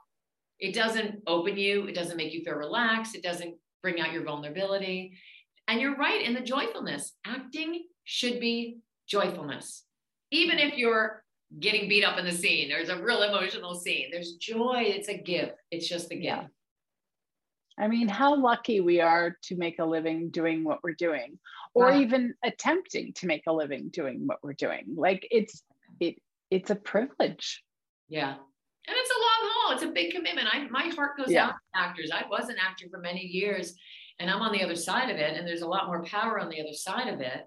[0.59, 4.23] it doesn't open you, it doesn't make you feel relaxed, it doesn't bring out your
[4.23, 5.17] vulnerability.
[5.67, 7.13] And you're right in the joyfulness.
[7.25, 9.83] Acting should be joyfulness.
[10.31, 11.23] Even if you're
[11.59, 14.09] getting beat up in the scene, there's a real emotional scene.
[14.11, 15.53] There's joy, it's a gift.
[15.71, 16.25] It's just a gift.
[16.25, 16.45] Yeah.
[17.79, 21.39] I mean, how lucky we are to make a living doing what we're doing,
[21.73, 21.99] or wow.
[21.99, 24.83] even attempting to make a living doing what we're doing.
[24.95, 25.63] Like it's
[26.01, 26.15] it
[26.51, 27.63] it's a privilege.
[28.09, 28.31] Yeah.
[28.31, 29.11] And it's
[29.89, 30.09] a long haul.
[30.09, 30.47] It's a big commitment.
[30.51, 31.47] I my heart goes yeah.
[31.47, 32.11] out to actors.
[32.13, 33.75] I was an actor for many years
[34.19, 35.37] and I'm on the other side of it.
[35.37, 37.45] And there's a lot more power on the other side of it.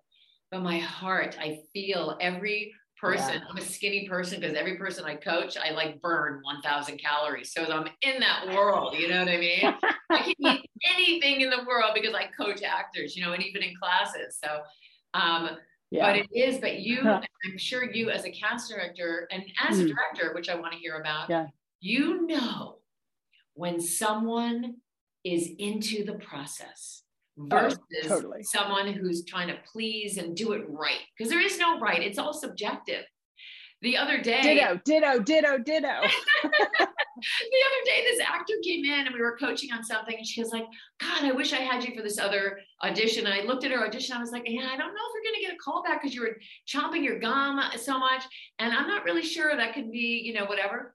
[0.51, 3.35] But my heart, I feel every person.
[3.35, 3.49] Yeah.
[3.51, 7.53] I'm a skinny person because every person I coach, I like burn 1,000 calories.
[7.53, 8.95] So I'm in that world.
[8.97, 9.75] You know what I mean?
[10.11, 13.63] I can eat anything in the world because I coach actors, you know, and even
[13.63, 14.39] in classes.
[14.43, 14.61] So,
[15.15, 15.57] um,
[15.91, 16.07] yeah.
[16.07, 19.85] but it is but you i'm sure you as a cast director and as mm.
[19.85, 21.47] a director which i want to hear about yeah.
[21.83, 22.77] You know
[23.55, 24.77] when someone
[25.25, 27.03] is into the process
[27.39, 28.43] oh, versus oh, totally.
[28.45, 32.03] someone who's trying to please and do it right because there is no right.
[32.03, 33.05] It's all subjective.
[33.83, 36.01] The other day ditto ditto ditto ditto.
[37.25, 40.41] The other day this actor came in and we were coaching on something and she
[40.41, 40.65] was like
[40.99, 43.27] god i wish i had you for this other audition.
[43.27, 44.17] And i looked at her audition.
[44.17, 46.03] I was like yeah i don't know if you're going to get a call back
[46.03, 48.25] because you were chomping your gum so much.
[48.59, 50.95] And i'm not really sure that could be you know whatever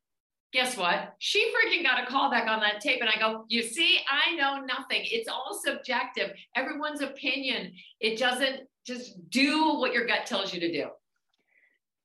[0.54, 1.16] guess what?
[1.20, 3.02] She freaking got a call back on that tape.
[3.02, 5.02] And I go, you see, I know nothing.
[5.04, 6.32] It's all subjective.
[6.56, 7.74] Everyone's opinion.
[8.00, 10.88] It doesn't just do what your gut tells you to do.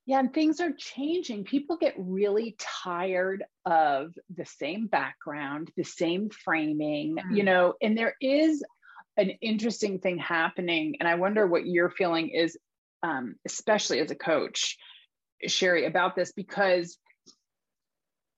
[0.04, 1.44] Yeah, and things are changing.
[1.44, 7.36] People get really tired of the same background, the same framing, mm.
[7.36, 8.64] you know, and there is
[9.16, 10.96] an interesting thing happening.
[10.98, 12.58] And I wonder what your feeling is,
[13.04, 14.76] um, especially as a coach,
[15.46, 16.98] Sherry, about this, because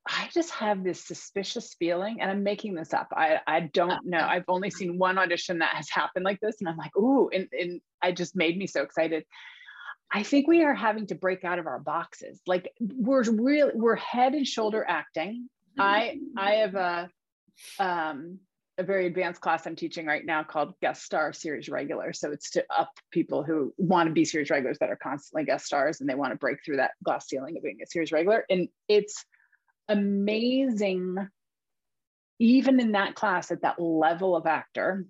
[0.07, 3.09] I just have this suspicious feeling, and I'm making this up.
[3.17, 4.19] I, I uh, don't know.
[4.19, 4.77] Uh, I've only uh.
[4.77, 8.13] seen one audition that has happened like this, and I'm like, ooh, and, and I
[8.13, 9.25] just made me so excited.
[10.13, 12.41] I think we are having to break out of our boxes.
[12.47, 15.49] Like we're really we're head and shoulder acting.
[15.79, 17.11] I I have a
[17.81, 18.39] um
[18.79, 22.13] a very advanced class I'm teaching right now called guest star series regular.
[22.13, 25.67] So it's to up people who want to be series regulars that are constantly guest
[25.67, 28.45] stars and they want to break through that glass ceiling of being a series regular.
[28.51, 29.25] And it's
[29.89, 31.17] amazing,
[32.39, 35.05] even in that class at that level of actor,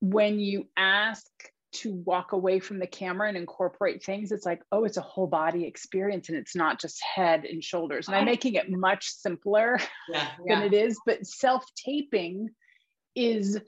[0.00, 1.26] when you ask
[1.72, 5.26] to walk away from the camera and incorporate things, it's like, oh, it's a whole
[5.26, 8.06] body experience and it's not just head and shoulders.
[8.06, 9.78] And I'm making it much simpler
[10.08, 10.60] yeah, yeah.
[10.60, 12.50] than it is, but self taping
[13.16, 13.58] is,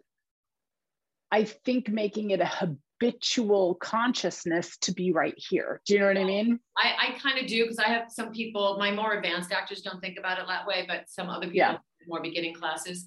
[1.33, 5.81] I think, making it a habitual consciousness to be right here.
[5.87, 6.59] Do you know what I mean?
[6.77, 10.01] I, I kind of do because I have some people, my more advanced actors don't
[10.01, 11.79] think about it that way, but some other people, yeah.
[12.07, 13.05] more beginning classes,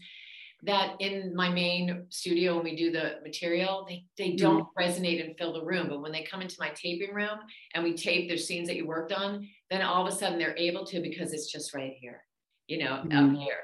[0.64, 4.82] that in my main studio when we do the material, they, they don't mm-hmm.
[4.82, 5.88] resonate and fill the room.
[5.88, 7.40] But when they come into my taping room
[7.74, 10.58] and we tape their scenes that you worked on, then all of a sudden they're
[10.58, 12.24] able to because it's just right here,
[12.68, 13.36] you know, mm-hmm.
[13.36, 13.60] up here.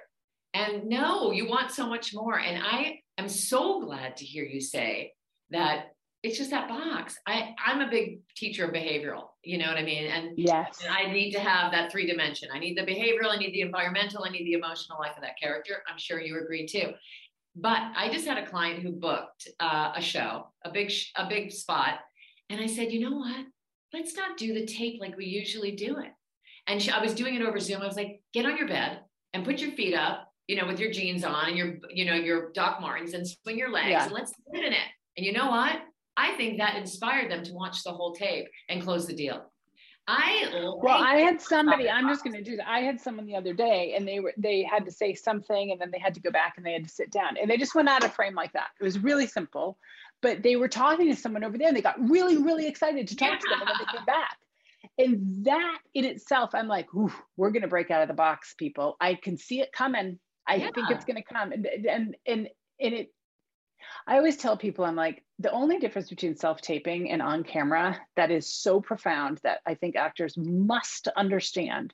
[0.54, 2.40] And no, you want so much more.
[2.40, 5.12] And I am so glad to hear you say
[5.50, 5.88] that
[6.26, 7.20] it's just that box.
[7.28, 10.08] I, I'm a big teacher of behavioral, you know what I mean?
[10.08, 12.50] And yes, and I need to have that three dimension.
[12.52, 15.40] I need the behavioral, I need the environmental, I need the emotional life of that
[15.40, 15.84] character.
[15.88, 16.94] I'm sure you agree too.
[17.56, 21.52] But I just had a client who booked uh, a show, a big, a big
[21.52, 22.00] spot.
[22.50, 23.46] And I said, you know what?
[23.94, 26.12] Let's not do the tape like we usually do it.
[26.68, 27.82] And she, I was doing it over Zoom.
[27.84, 29.02] I was like, get on your bed
[29.34, 32.16] and put your feet up, you know, with your jeans on and your, you know,
[32.16, 34.04] your Doc Martens and swing your legs yeah.
[34.04, 34.88] and let's sit in it.
[35.18, 35.80] And you know what?
[36.18, 39.46] I think that inspired them to watch the whole tape and close the deal.
[40.08, 41.90] I well, I had somebody.
[41.90, 42.70] I'm just going to do that.
[42.70, 45.82] I had someone the other day, and they were they had to say something, and
[45.82, 47.74] then they had to go back and they had to sit down, and they just
[47.74, 48.68] went out of frame like that.
[48.80, 49.80] It was really simple,
[50.22, 53.16] but they were talking to someone over there, and they got really really excited to
[53.16, 53.38] talk yeah.
[53.38, 54.38] to them, and then they came back.
[55.00, 58.98] And that in itself, I'm like, we're going to break out of the box, people.
[59.02, 60.20] I can see it coming.
[60.48, 60.70] I yeah.
[60.76, 62.50] think it's going to come, and and and
[62.80, 63.12] and it
[64.08, 68.00] I always tell people, I'm like, the only difference between self taping and on camera
[68.16, 71.94] that is so profound that I think actors must understand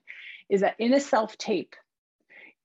[0.50, 1.76] is that in a self tape,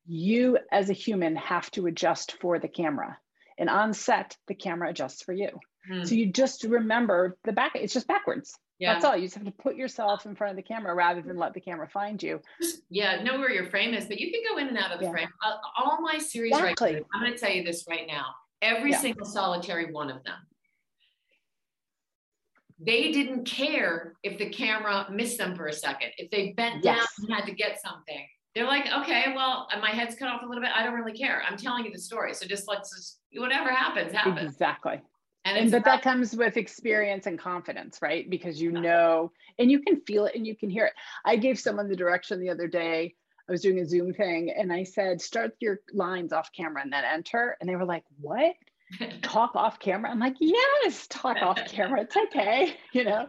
[0.07, 3.19] you as a human have to adjust for the camera.
[3.59, 5.49] And on set, the camera adjusts for you.
[5.89, 6.05] Hmm.
[6.05, 8.59] So you just remember the back, it's just backwards.
[8.79, 8.93] Yeah.
[8.93, 9.17] That's all.
[9.17, 11.61] You just have to put yourself in front of the camera rather than let the
[11.61, 12.43] camera find you.
[12.91, 15.07] Yeah, know where your frame is, but you can go in and out of the
[15.07, 15.13] yeah.
[15.13, 15.29] frame.
[15.79, 16.95] All my series exactly.
[16.95, 19.01] right now, I'm going to tell you this right now every yeah.
[19.01, 20.39] single solitary one of them.
[22.79, 26.11] They didn't care if the camera missed them for a second.
[26.19, 26.99] If they bent yes.
[26.99, 30.47] down and had to get something, they're like, okay, well, my head's cut off a
[30.47, 30.73] little bit.
[30.75, 31.43] I don't really care.
[31.49, 32.35] I'm telling you the story.
[32.35, 34.53] So just let's just, whatever happens, happens.
[34.53, 35.01] Exactly.
[35.45, 38.29] And, and but about- that comes with experience and confidence, right?
[38.29, 40.93] Because you know, and you can feel it and you can hear it.
[41.25, 43.15] I gave someone the direction the other day.
[43.49, 46.93] I was doing a Zoom thing and I said, start your lines off camera and
[46.93, 47.57] then enter.
[47.61, 48.55] And they were like, what?
[49.23, 50.11] talk off camera?
[50.11, 52.03] I'm like, yes, talk off camera.
[52.03, 53.29] It's okay, you know.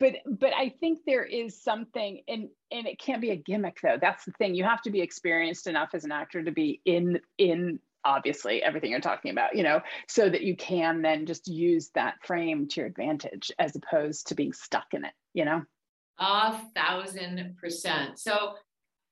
[0.00, 3.98] But but I think there is something and and it can't be a gimmick though.
[4.00, 4.54] That's the thing.
[4.54, 8.90] You have to be experienced enough as an actor to be in in obviously everything
[8.90, 12.80] you're talking about, you know, so that you can then just use that frame to
[12.80, 15.62] your advantage as opposed to being stuck in it, you know?
[16.18, 18.18] A thousand percent.
[18.18, 18.54] So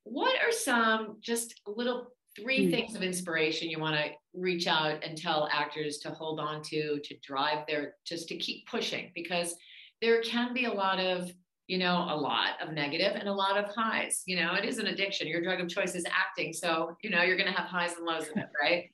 [0.06, 2.06] what are some just little
[2.38, 2.70] three mm.
[2.70, 7.00] things of inspiration you want to reach out and tell actors to hold on to
[7.02, 9.10] to drive their just to keep pushing?
[9.14, 9.54] Because
[10.00, 11.30] there can be a lot of
[11.66, 14.22] you know a lot of negative and a lot of highs.
[14.26, 15.26] You know it is an addiction.
[15.26, 18.06] Your drug of choice is acting so you know you're going to have highs and
[18.06, 18.84] lows of it right?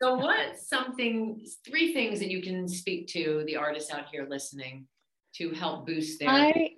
[0.00, 4.86] So what something three things that you can speak to the artists out here listening
[5.36, 6.70] to help boost their I,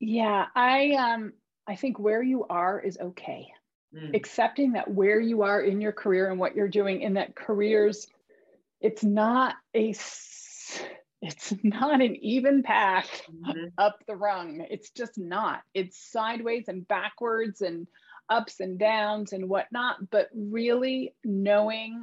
[0.00, 1.32] yeah i um
[1.68, 3.52] I think where you are is okay.
[3.94, 4.14] Mm.
[4.16, 8.06] Accepting that where you are in your career and what you're doing in that careers,
[8.80, 9.94] it's not a
[11.20, 13.66] it's not an even path mm-hmm.
[13.76, 14.64] up the rung.
[14.70, 15.62] It's just not.
[15.74, 17.86] It's sideways and backwards and
[18.28, 20.10] ups and downs and whatnot.
[20.10, 22.02] But really knowing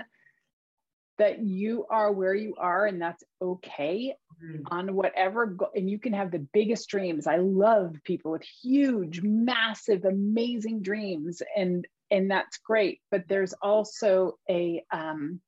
[1.18, 4.62] that you are where you are and that's okay mm-hmm.
[4.68, 9.22] on whatever go- and you can have the biggest dreams i love people with huge
[9.22, 15.40] massive amazing dreams and and that's great but there's also a um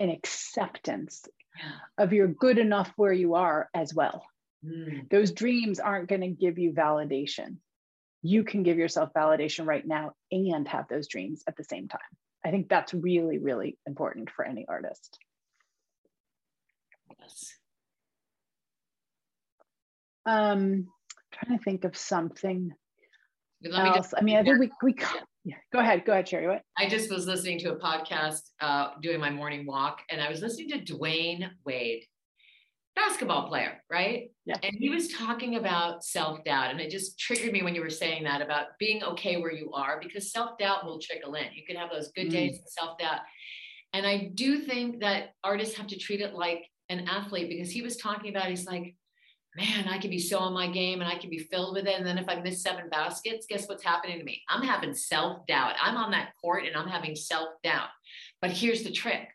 [0.00, 1.24] an acceptance
[1.98, 4.24] of you're good enough where you are as well.
[4.64, 5.08] Mm.
[5.10, 7.56] Those dreams aren't going to give you validation.
[8.22, 12.00] You can give yourself validation right now and have those dreams at the same time.
[12.44, 15.18] I think that's really, really important for any artist.
[17.20, 17.54] Yes.
[20.26, 20.88] Um,
[21.32, 22.72] trying to think of something
[23.64, 23.96] else.
[23.96, 24.94] Just, I mean, I think we, we
[25.44, 26.04] yeah, go ahead.
[26.04, 26.46] Go ahead, Sherry.
[26.46, 26.62] What?
[26.78, 30.40] I just was listening to a podcast uh, doing my morning walk, and I was
[30.40, 32.04] listening to Dwyane Wade,
[32.94, 34.30] basketball player, right?
[34.44, 34.56] Yeah.
[34.62, 37.90] And he was talking about self doubt, and it just triggered me when you were
[37.90, 41.46] saying that about being okay where you are, because self doubt will trickle in.
[41.54, 42.32] You can have those good mm.
[42.32, 43.20] days of self doubt,
[43.92, 47.82] and I do think that artists have to treat it like an athlete because he
[47.82, 48.46] was talking about.
[48.46, 48.94] He's like
[49.54, 51.96] man, I could be so on my game and I can be filled with it.
[51.96, 54.42] And then if I miss seven baskets, guess what's happening to me?
[54.48, 55.74] I'm having self doubt.
[55.80, 57.88] I'm on that court and I'm having self doubt.
[58.40, 59.28] But here's the trick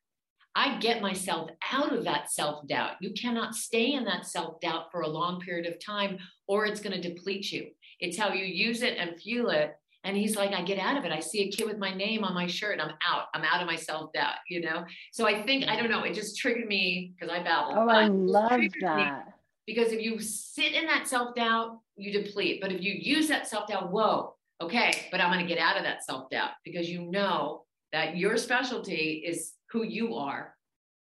[0.57, 2.93] I get myself out of that self doubt.
[2.99, 6.79] You cannot stay in that self doubt for a long period of time or it's
[6.79, 7.67] going to deplete you.
[7.99, 9.75] It's how you use it and fuel it.
[10.03, 11.11] And he's like, I get out of it.
[11.11, 13.25] I see a kid with my name on my shirt and I'm out.
[13.35, 14.83] I'm out of my self doubt, you know?
[15.11, 17.73] So I think, I don't know, it just triggered me because I babble.
[17.75, 19.25] Oh, I love that.
[19.67, 22.61] Because if you sit in that self doubt, you deplete.
[22.61, 25.77] But if you use that self doubt, whoa, okay, but I'm going to get out
[25.77, 30.53] of that self doubt because you know that your specialty is who you are.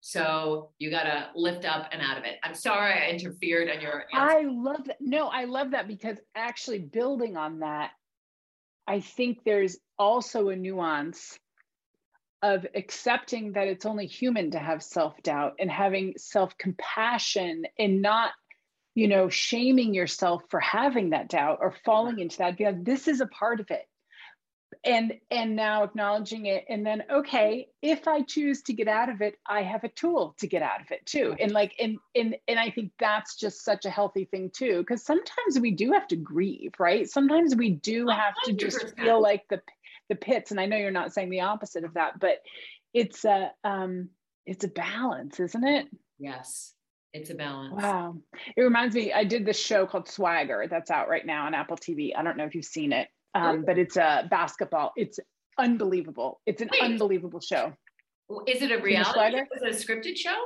[0.01, 2.37] So you got to lift up and out of it.
[2.45, 4.05] I'm sorry I interfered on your.
[4.13, 4.39] Answer.
[4.39, 4.97] I love that.
[5.01, 7.91] No, I love that because actually building on that,
[8.87, 11.39] I think there's also a nuance
[12.43, 18.31] of accepting that it's only human to have self-doubt and having self-compassion and not
[18.95, 23.21] you know shaming yourself for having that doubt or falling into that because this is
[23.21, 23.83] a part of it
[24.85, 29.21] and and now acknowledging it and then okay if i choose to get out of
[29.23, 31.35] it i have a tool to get out of it too.
[31.41, 35.05] And like and and and i think that's just such a healthy thing too because
[35.05, 37.09] sometimes we do have to grieve right?
[37.09, 39.61] Sometimes we do have to just feel like the
[40.09, 42.39] the pits and i know you're not saying the opposite of that but
[42.95, 44.09] it's a um
[44.47, 45.87] it's a balance isn't it?
[46.19, 46.75] Yes
[47.15, 47.83] it's a balance.
[47.83, 48.19] Wow.
[48.57, 51.77] It reminds me i did this show called swagger that's out right now on apple
[51.77, 55.19] tv i don't know if you've seen it um, but it's a basketball it's
[55.59, 56.83] unbelievable it's an Wait.
[56.83, 57.73] unbelievable show
[58.47, 60.37] is it a reality is it a scripted show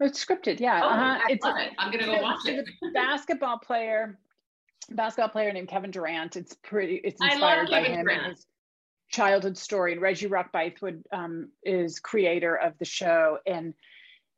[0.00, 1.20] it's scripted yeah oh, uh-huh.
[1.28, 1.72] it's a, it.
[1.78, 4.18] i'm gonna go watch it basketball player
[4.90, 6.36] basketball player named Kevin Durant.
[6.36, 7.00] It's pretty.
[7.04, 8.08] It's inspired by him.
[8.08, 8.46] and His,
[9.10, 9.92] childhood story.
[9.92, 13.74] And Reggie Rock-Bythewood um, is creator of the show, and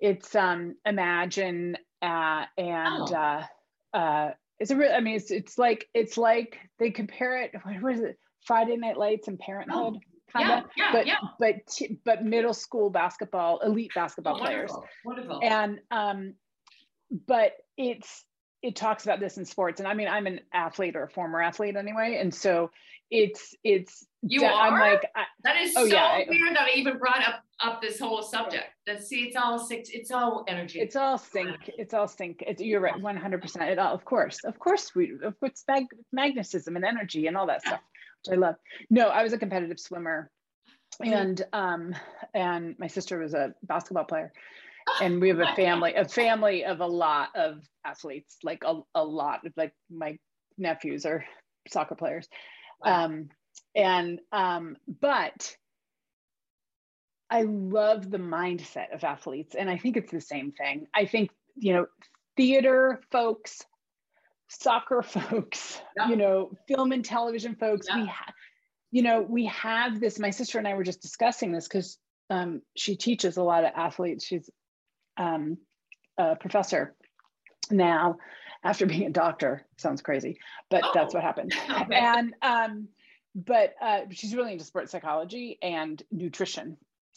[0.01, 3.15] it's um, Imagine uh, and oh.
[3.15, 4.31] uh, uh,
[4.61, 4.93] it's a real.
[4.93, 7.53] I mean, it's it's like it's like they compare it.
[7.63, 8.19] What was it?
[8.47, 9.95] Friday Night Lights and Parenthood.
[9.97, 10.01] Oh.
[10.33, 11.17] Kind of, yeah, yeah, but yeah.
[11.39, 14.73] but but middle school basketball, elite basketball oh, players.
[15.05, 15.39] Wonderful.
[15.41, 16.35] And um,
[17.27, 18.25] but it's
[18.63, 21.41] it talks about this in sports and i mean i'm an athlete or a former
[21.41, 22.71] athlete anyway and so
[23.15, 26.77] it's it's you are i'm like I, that is oh, so yeah, weird that i
[26.77, 28.67] even brought up up this whole subject.
[28.87, 30.81] That see it's all six it's all energy.
[30.81, 32.43] It's all sync it's all sync.
[32.47, 36.77] It's, you're right 100% it all of course of course we of course mag, magnetism
[36.77, 37.81] and energy and all that stuff
[38.25, 38.57] which i love.
[38.91, 40.31] No i was a competitive swimmer
[41.03, 41.13] mm-hmm.
[41.13, 41.95] and um
[42.35, 44.33] and my sister was a basketball player.
[45.01, 49.03] And we have a family a family of a lot of athletes like a, a
[49.03, 50.19] lot of like my
[50.59, 51.25] nephews are
[51.69, 52.29] soccer players
[52.85, 53.29] um
[53.75, 55.57] and um but
[57.31, 61.31] i love the mindset of athletes and i think it's the same thing i think
[61.57, 61.87] you know
[62.37, 63.63] theater folks
[64.49, 66.09] soccer folks yeah.
[66.09, 68.01] you know film and television folks yeah.
[68.01, 68.35] we have
[68.91, 71.99] you know we have this my sister and i were just discussing this because
[72.31, 74.49] um, she teaches a lot of athletes she's
[75.19, 75.59] um,
[76.17, 76.95] a professor
[77.71, 78.17] now
[78.65, 79.65] after being a doctor.
[79.77, 80.39] Sounds crazy,
[80.71, 80.91] but oh.
[80.95, 81.55] that's what happened.
[81.71, 81.95] Okay.
[81.95, 82.89] And um,
[83.35, 86.77] but uh, she's really into sports psychology and nutrition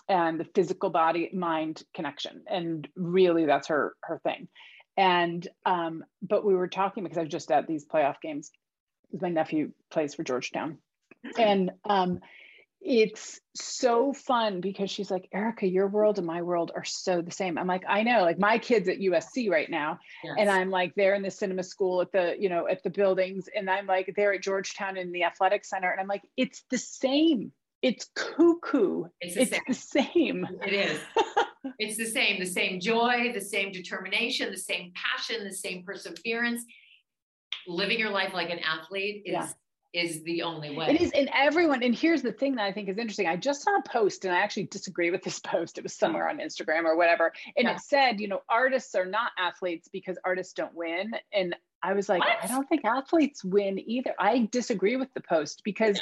[0.10, 4.48] and the physical body mind connection and really that's her her thing
[4.96, 8.52] and um but we were talking because i was just at these playoff games
[9.08, 10.78] because my nephew plays for georgetown
[11.26, 11.42] mm-hmm.
[11.42, 12.20] and um
[12.88, 17.32] it's so fun because she's like, Erica, your world and my world are so the
[17.32, 17.58] same.
[17.58, 20.00] I'm like, I know, like my kids at USC right now.
[20.24, 20.36] Yes.
[20.40, 23.50] And I'm like, they're in the cinema school at the, you know, at the buildings.
[23.54, 25.92] And I'm like, they're at Georgetown in the athletic center.
[25.92, 27.52] And I'm like, it's the same.
[27.82, 29.04] It's cuckoo.
[29.20, 29.62] It's the, it's same.
[29.68, 30.48] the same.
[30.66, 31.00] It is.
[31.80, 36.64] it's the same, the same joy, the same determination, the same passion, the same perseverance.
[37.68, 39.50] Living your life like an athlete is yeah
[39.98, 40.88] is the only way.
[40.90, 41.84] It is, and everyone.
[41.84, 43.28] And here's the thing that I think is interesting.
[43.28, 45.78] I just saw a post, and I actually disagree with this post.
[45.78, 47.76] It was somewhere on Instagram or whatever, and yeah.
[47.76, 51.12] it said, you know, artists are not athletes because artists don't win.
[51.34, 52.38] And I was like, what?
[52.44, 54.14] I don't think athletes win either.
[54.20, 56.02] I disagree with the post because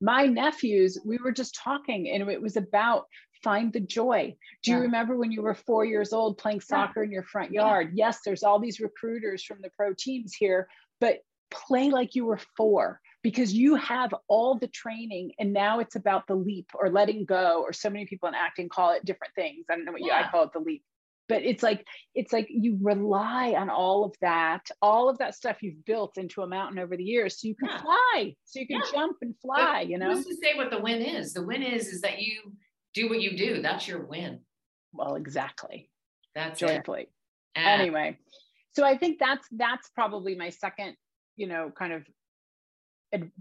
[0.00, 3.06] my nephews, we were just talking, and it was about
[3.42, 4.34] find the joy.
[4.62, 4.76] Do yeah.
[4.76, 7.06] you remember when you were four years old playing soccer yeah.
[7.06, 7.90] in your front yard?
[7.94, 10.68] Yes, there's all these recruiters from the pro teams here,
[11.00, 11.18] but
[11.50, 16.26] play like you were four because you have all the training and now it's about
[16.26, 19.66] the leap or letting go or so many people in acting call it different things.
[19.70, 20.20] I don't know what yeah.
[20.20, 20.82] you i call it the leap
[21.28, 25.62] but it's like it's like you rely on all of that all of that stuff
[25.62, 27.80] you've built into a mountain over the years so you can yeah.
[27.80, 28.90] fly so you can yeah.
[28.92, 30.12] jump and fly but you know?
[30.12, 31.32] who's to say what the win is?
[31.32, 32.52] The win is is that you
[32.94, 33.62] do what you do.
[33.62, 34.40] That's your win.
[34.92, 35.88] Well exactly.
[36.34, 37.08] That's joyfully.
[37.54, 38.18] Anyway
[38.72, 40.96] so i think that's that's probably my second
[41.36, 42.04] you know kind of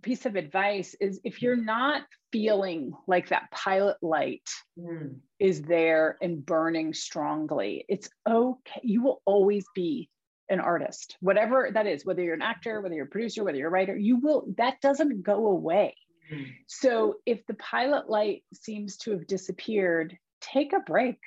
[0.02, 5.16] piece of advice is if you're not feeling like that pilot light mm.
[5.40, 8.82] is there and burning strongly, it's okay.
[8.84, 10.10] You will always be
[10.50, 13.70] an artist, whatever that is, whether you're an actor, whether you're a producer, whether you're
[13.70, 15.96] a writer, you will, that doesn't go away.
[16.32, 16.48] Mm.
[16.68, 21.20] So if the pilot light seems to have disappeared, take a break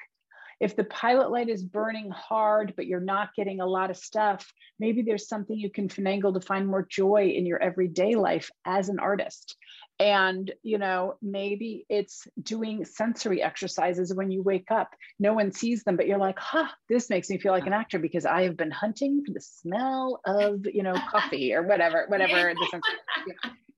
[0.60, 4.52] if the pilot light is burning hard, but you're not getting a lot of stuff,
[4.78, 8.88] maybe there's something you can finagle to find more joy in your everyday life as
[8.88, 9.56] an artist.
[10.00, 14.90] And, you know, maybe it's doing sensory exercises when you wake up.
[15.20, 18.00] No one sees them, but you're like, huh, this makes me feel like an actor
[18.00, 22.54] because I have been hunting for the smell of, you know, coffee or whatever, whatever.
[22.54, 22.80] the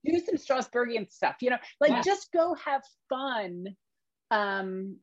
[0.05, 2.01] do some Strasbergian stuff, you know, like yeah.
[2.01, 3.75] just go have fun
[4.29, 4.97] um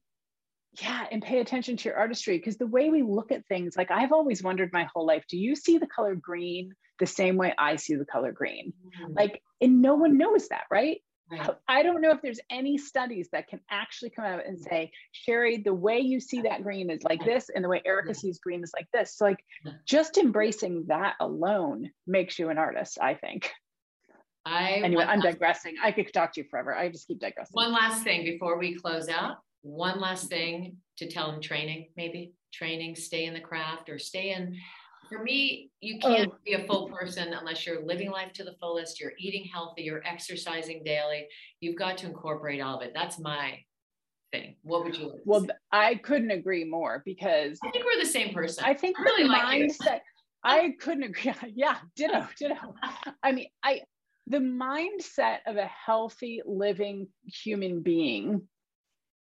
[0.80, 3.90] yeah and pay attention to your artistry because the way we look at things like
[3.90, 7.54] i've always wondered my whole life do you see the color green the same way
[7.58, 9.12] i see the color green mm-hmm.
[9.14, 11.00] like and no one knows that right?
[11.30, 14.90] right i don't know if there's any studies that can actually come out and say
[15.12, 18.38] sherry the way you see that green is like this and the way erica sees
[18.38, 19.44] green is like this so like
[19.86, 23.50] just embracing that alone makes you an artist i think
[24.46, 25.76] I anyway, I'm digressing.
[25.82, 26.76] I could talk to you forever.
[26.76, 27.52] I just keep digressing.
[27.52, 32.34] One last thing before we close out one last thing to tell them training, maybe
[32.52, 34.56] training, stay in the craft or stay in.
[35.08, 36.06] For me, you oh.
[36.08, 36.38] can't oh.
[36.44, 40.06] be a full person unless you're living life to the fullest, you're eating healthy, you're
[40.06, 41.26] exercising daily.
[41.60, 42.92] You've got to incorporate all of it.
[42.94, 43.58] That's my
[44.32, 44.56] thing.
[44.62, 48.34] What would you like Well, I couldn't agree more because I think we're the same
[48.34, 48.64] person.
[48.64, 50.00] I think I really the mindset.
[50.42, 51.32] I couldn't agree.
[51.54, 52.74] Yeah, ditto, ditto.
[53.22, 53.80] I mean, I
[54.26, 58.42] the mindset of a healthy living human being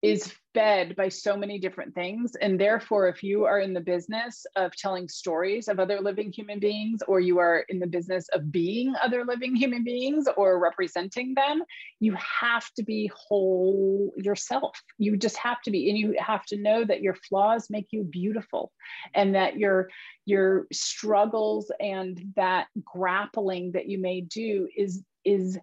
[0.01, 2.35] is fed by so many different things.
[2.35, 6.59] And therefore, if you are in the business of telling stories of other living human
[6.59, 11.33] beings, or you are in the business of being other living human beings or representing
[11.35, 11.63] them,
[11.99, 14.81] you have to be whole yourself.
[14.97, 18.03] You just have to be, and you have to know that your flaws make you
[18.03, 18.71] beautiful
[19.13, 19.89] and that your
[20.25, 25.59] your struggles and that grappling that you may do is is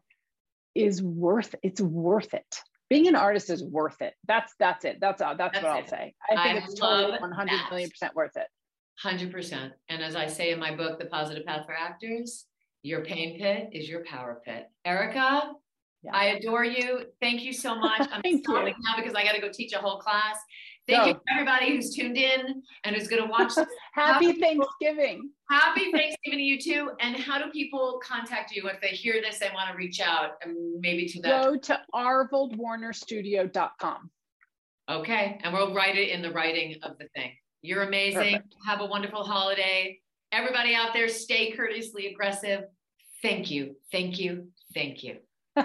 [0.74, 4.14] is worth it's worth it being an artist is worth it.
[4.26, 4.98] That's that's it.
[5.00, 5.36] That's all.
[5.36, 5.82] That's, that's what it.
[5.82, 6.14] I'll say.
[6.30, 7.70] I think I it's totally 100 that.
[7.70, 8.46] million percent worth it.
[9.04, 9.72] 100%.
[9.88, 12.46] And as I say in my book, The Positive Path for Actors,
[12.82, 14.70] your pain pit is your power pit.
[14.84, 15.52] Erica,
[16.02, 16.10] yeah.
[16.14, 17.02] I adore you.
[17.20, 18.00] Thank you so much.
[18.12, 20.38] I'm stopping now because I got to go teach a whole class.
[20.88, 21.08] Thank Go.
[21.08, 23.66] you everybody who's tuned in and who's going to watch this.
[23.94, 25.30] Happy Thanksgiving.
[25.50, 26.92] Happy Thanksgiving to you too.
[27.00, 30.34] And how do people contact you if they hear this and want to reach out
[30.42, 31.44] and maybe to that?
[31.44, 34.10] Go to arvoldwarnerstudio.com.
[34.88, 35.40] Okay.
[35.42, 37.32] And we'll write it in the writing of the thing.
[37.62, 38.34] You're amazing.
[38.34, 38.54] Perfect.
[38.66, 39.98] Have a wonderful holiday.
[40.30, 42.66] Everybody out there, stay courteously aggressive.
[43.22, 43.74] Thank you.
[43.90, 44.52] Thank you.
[44.72, 45.16] Thank you.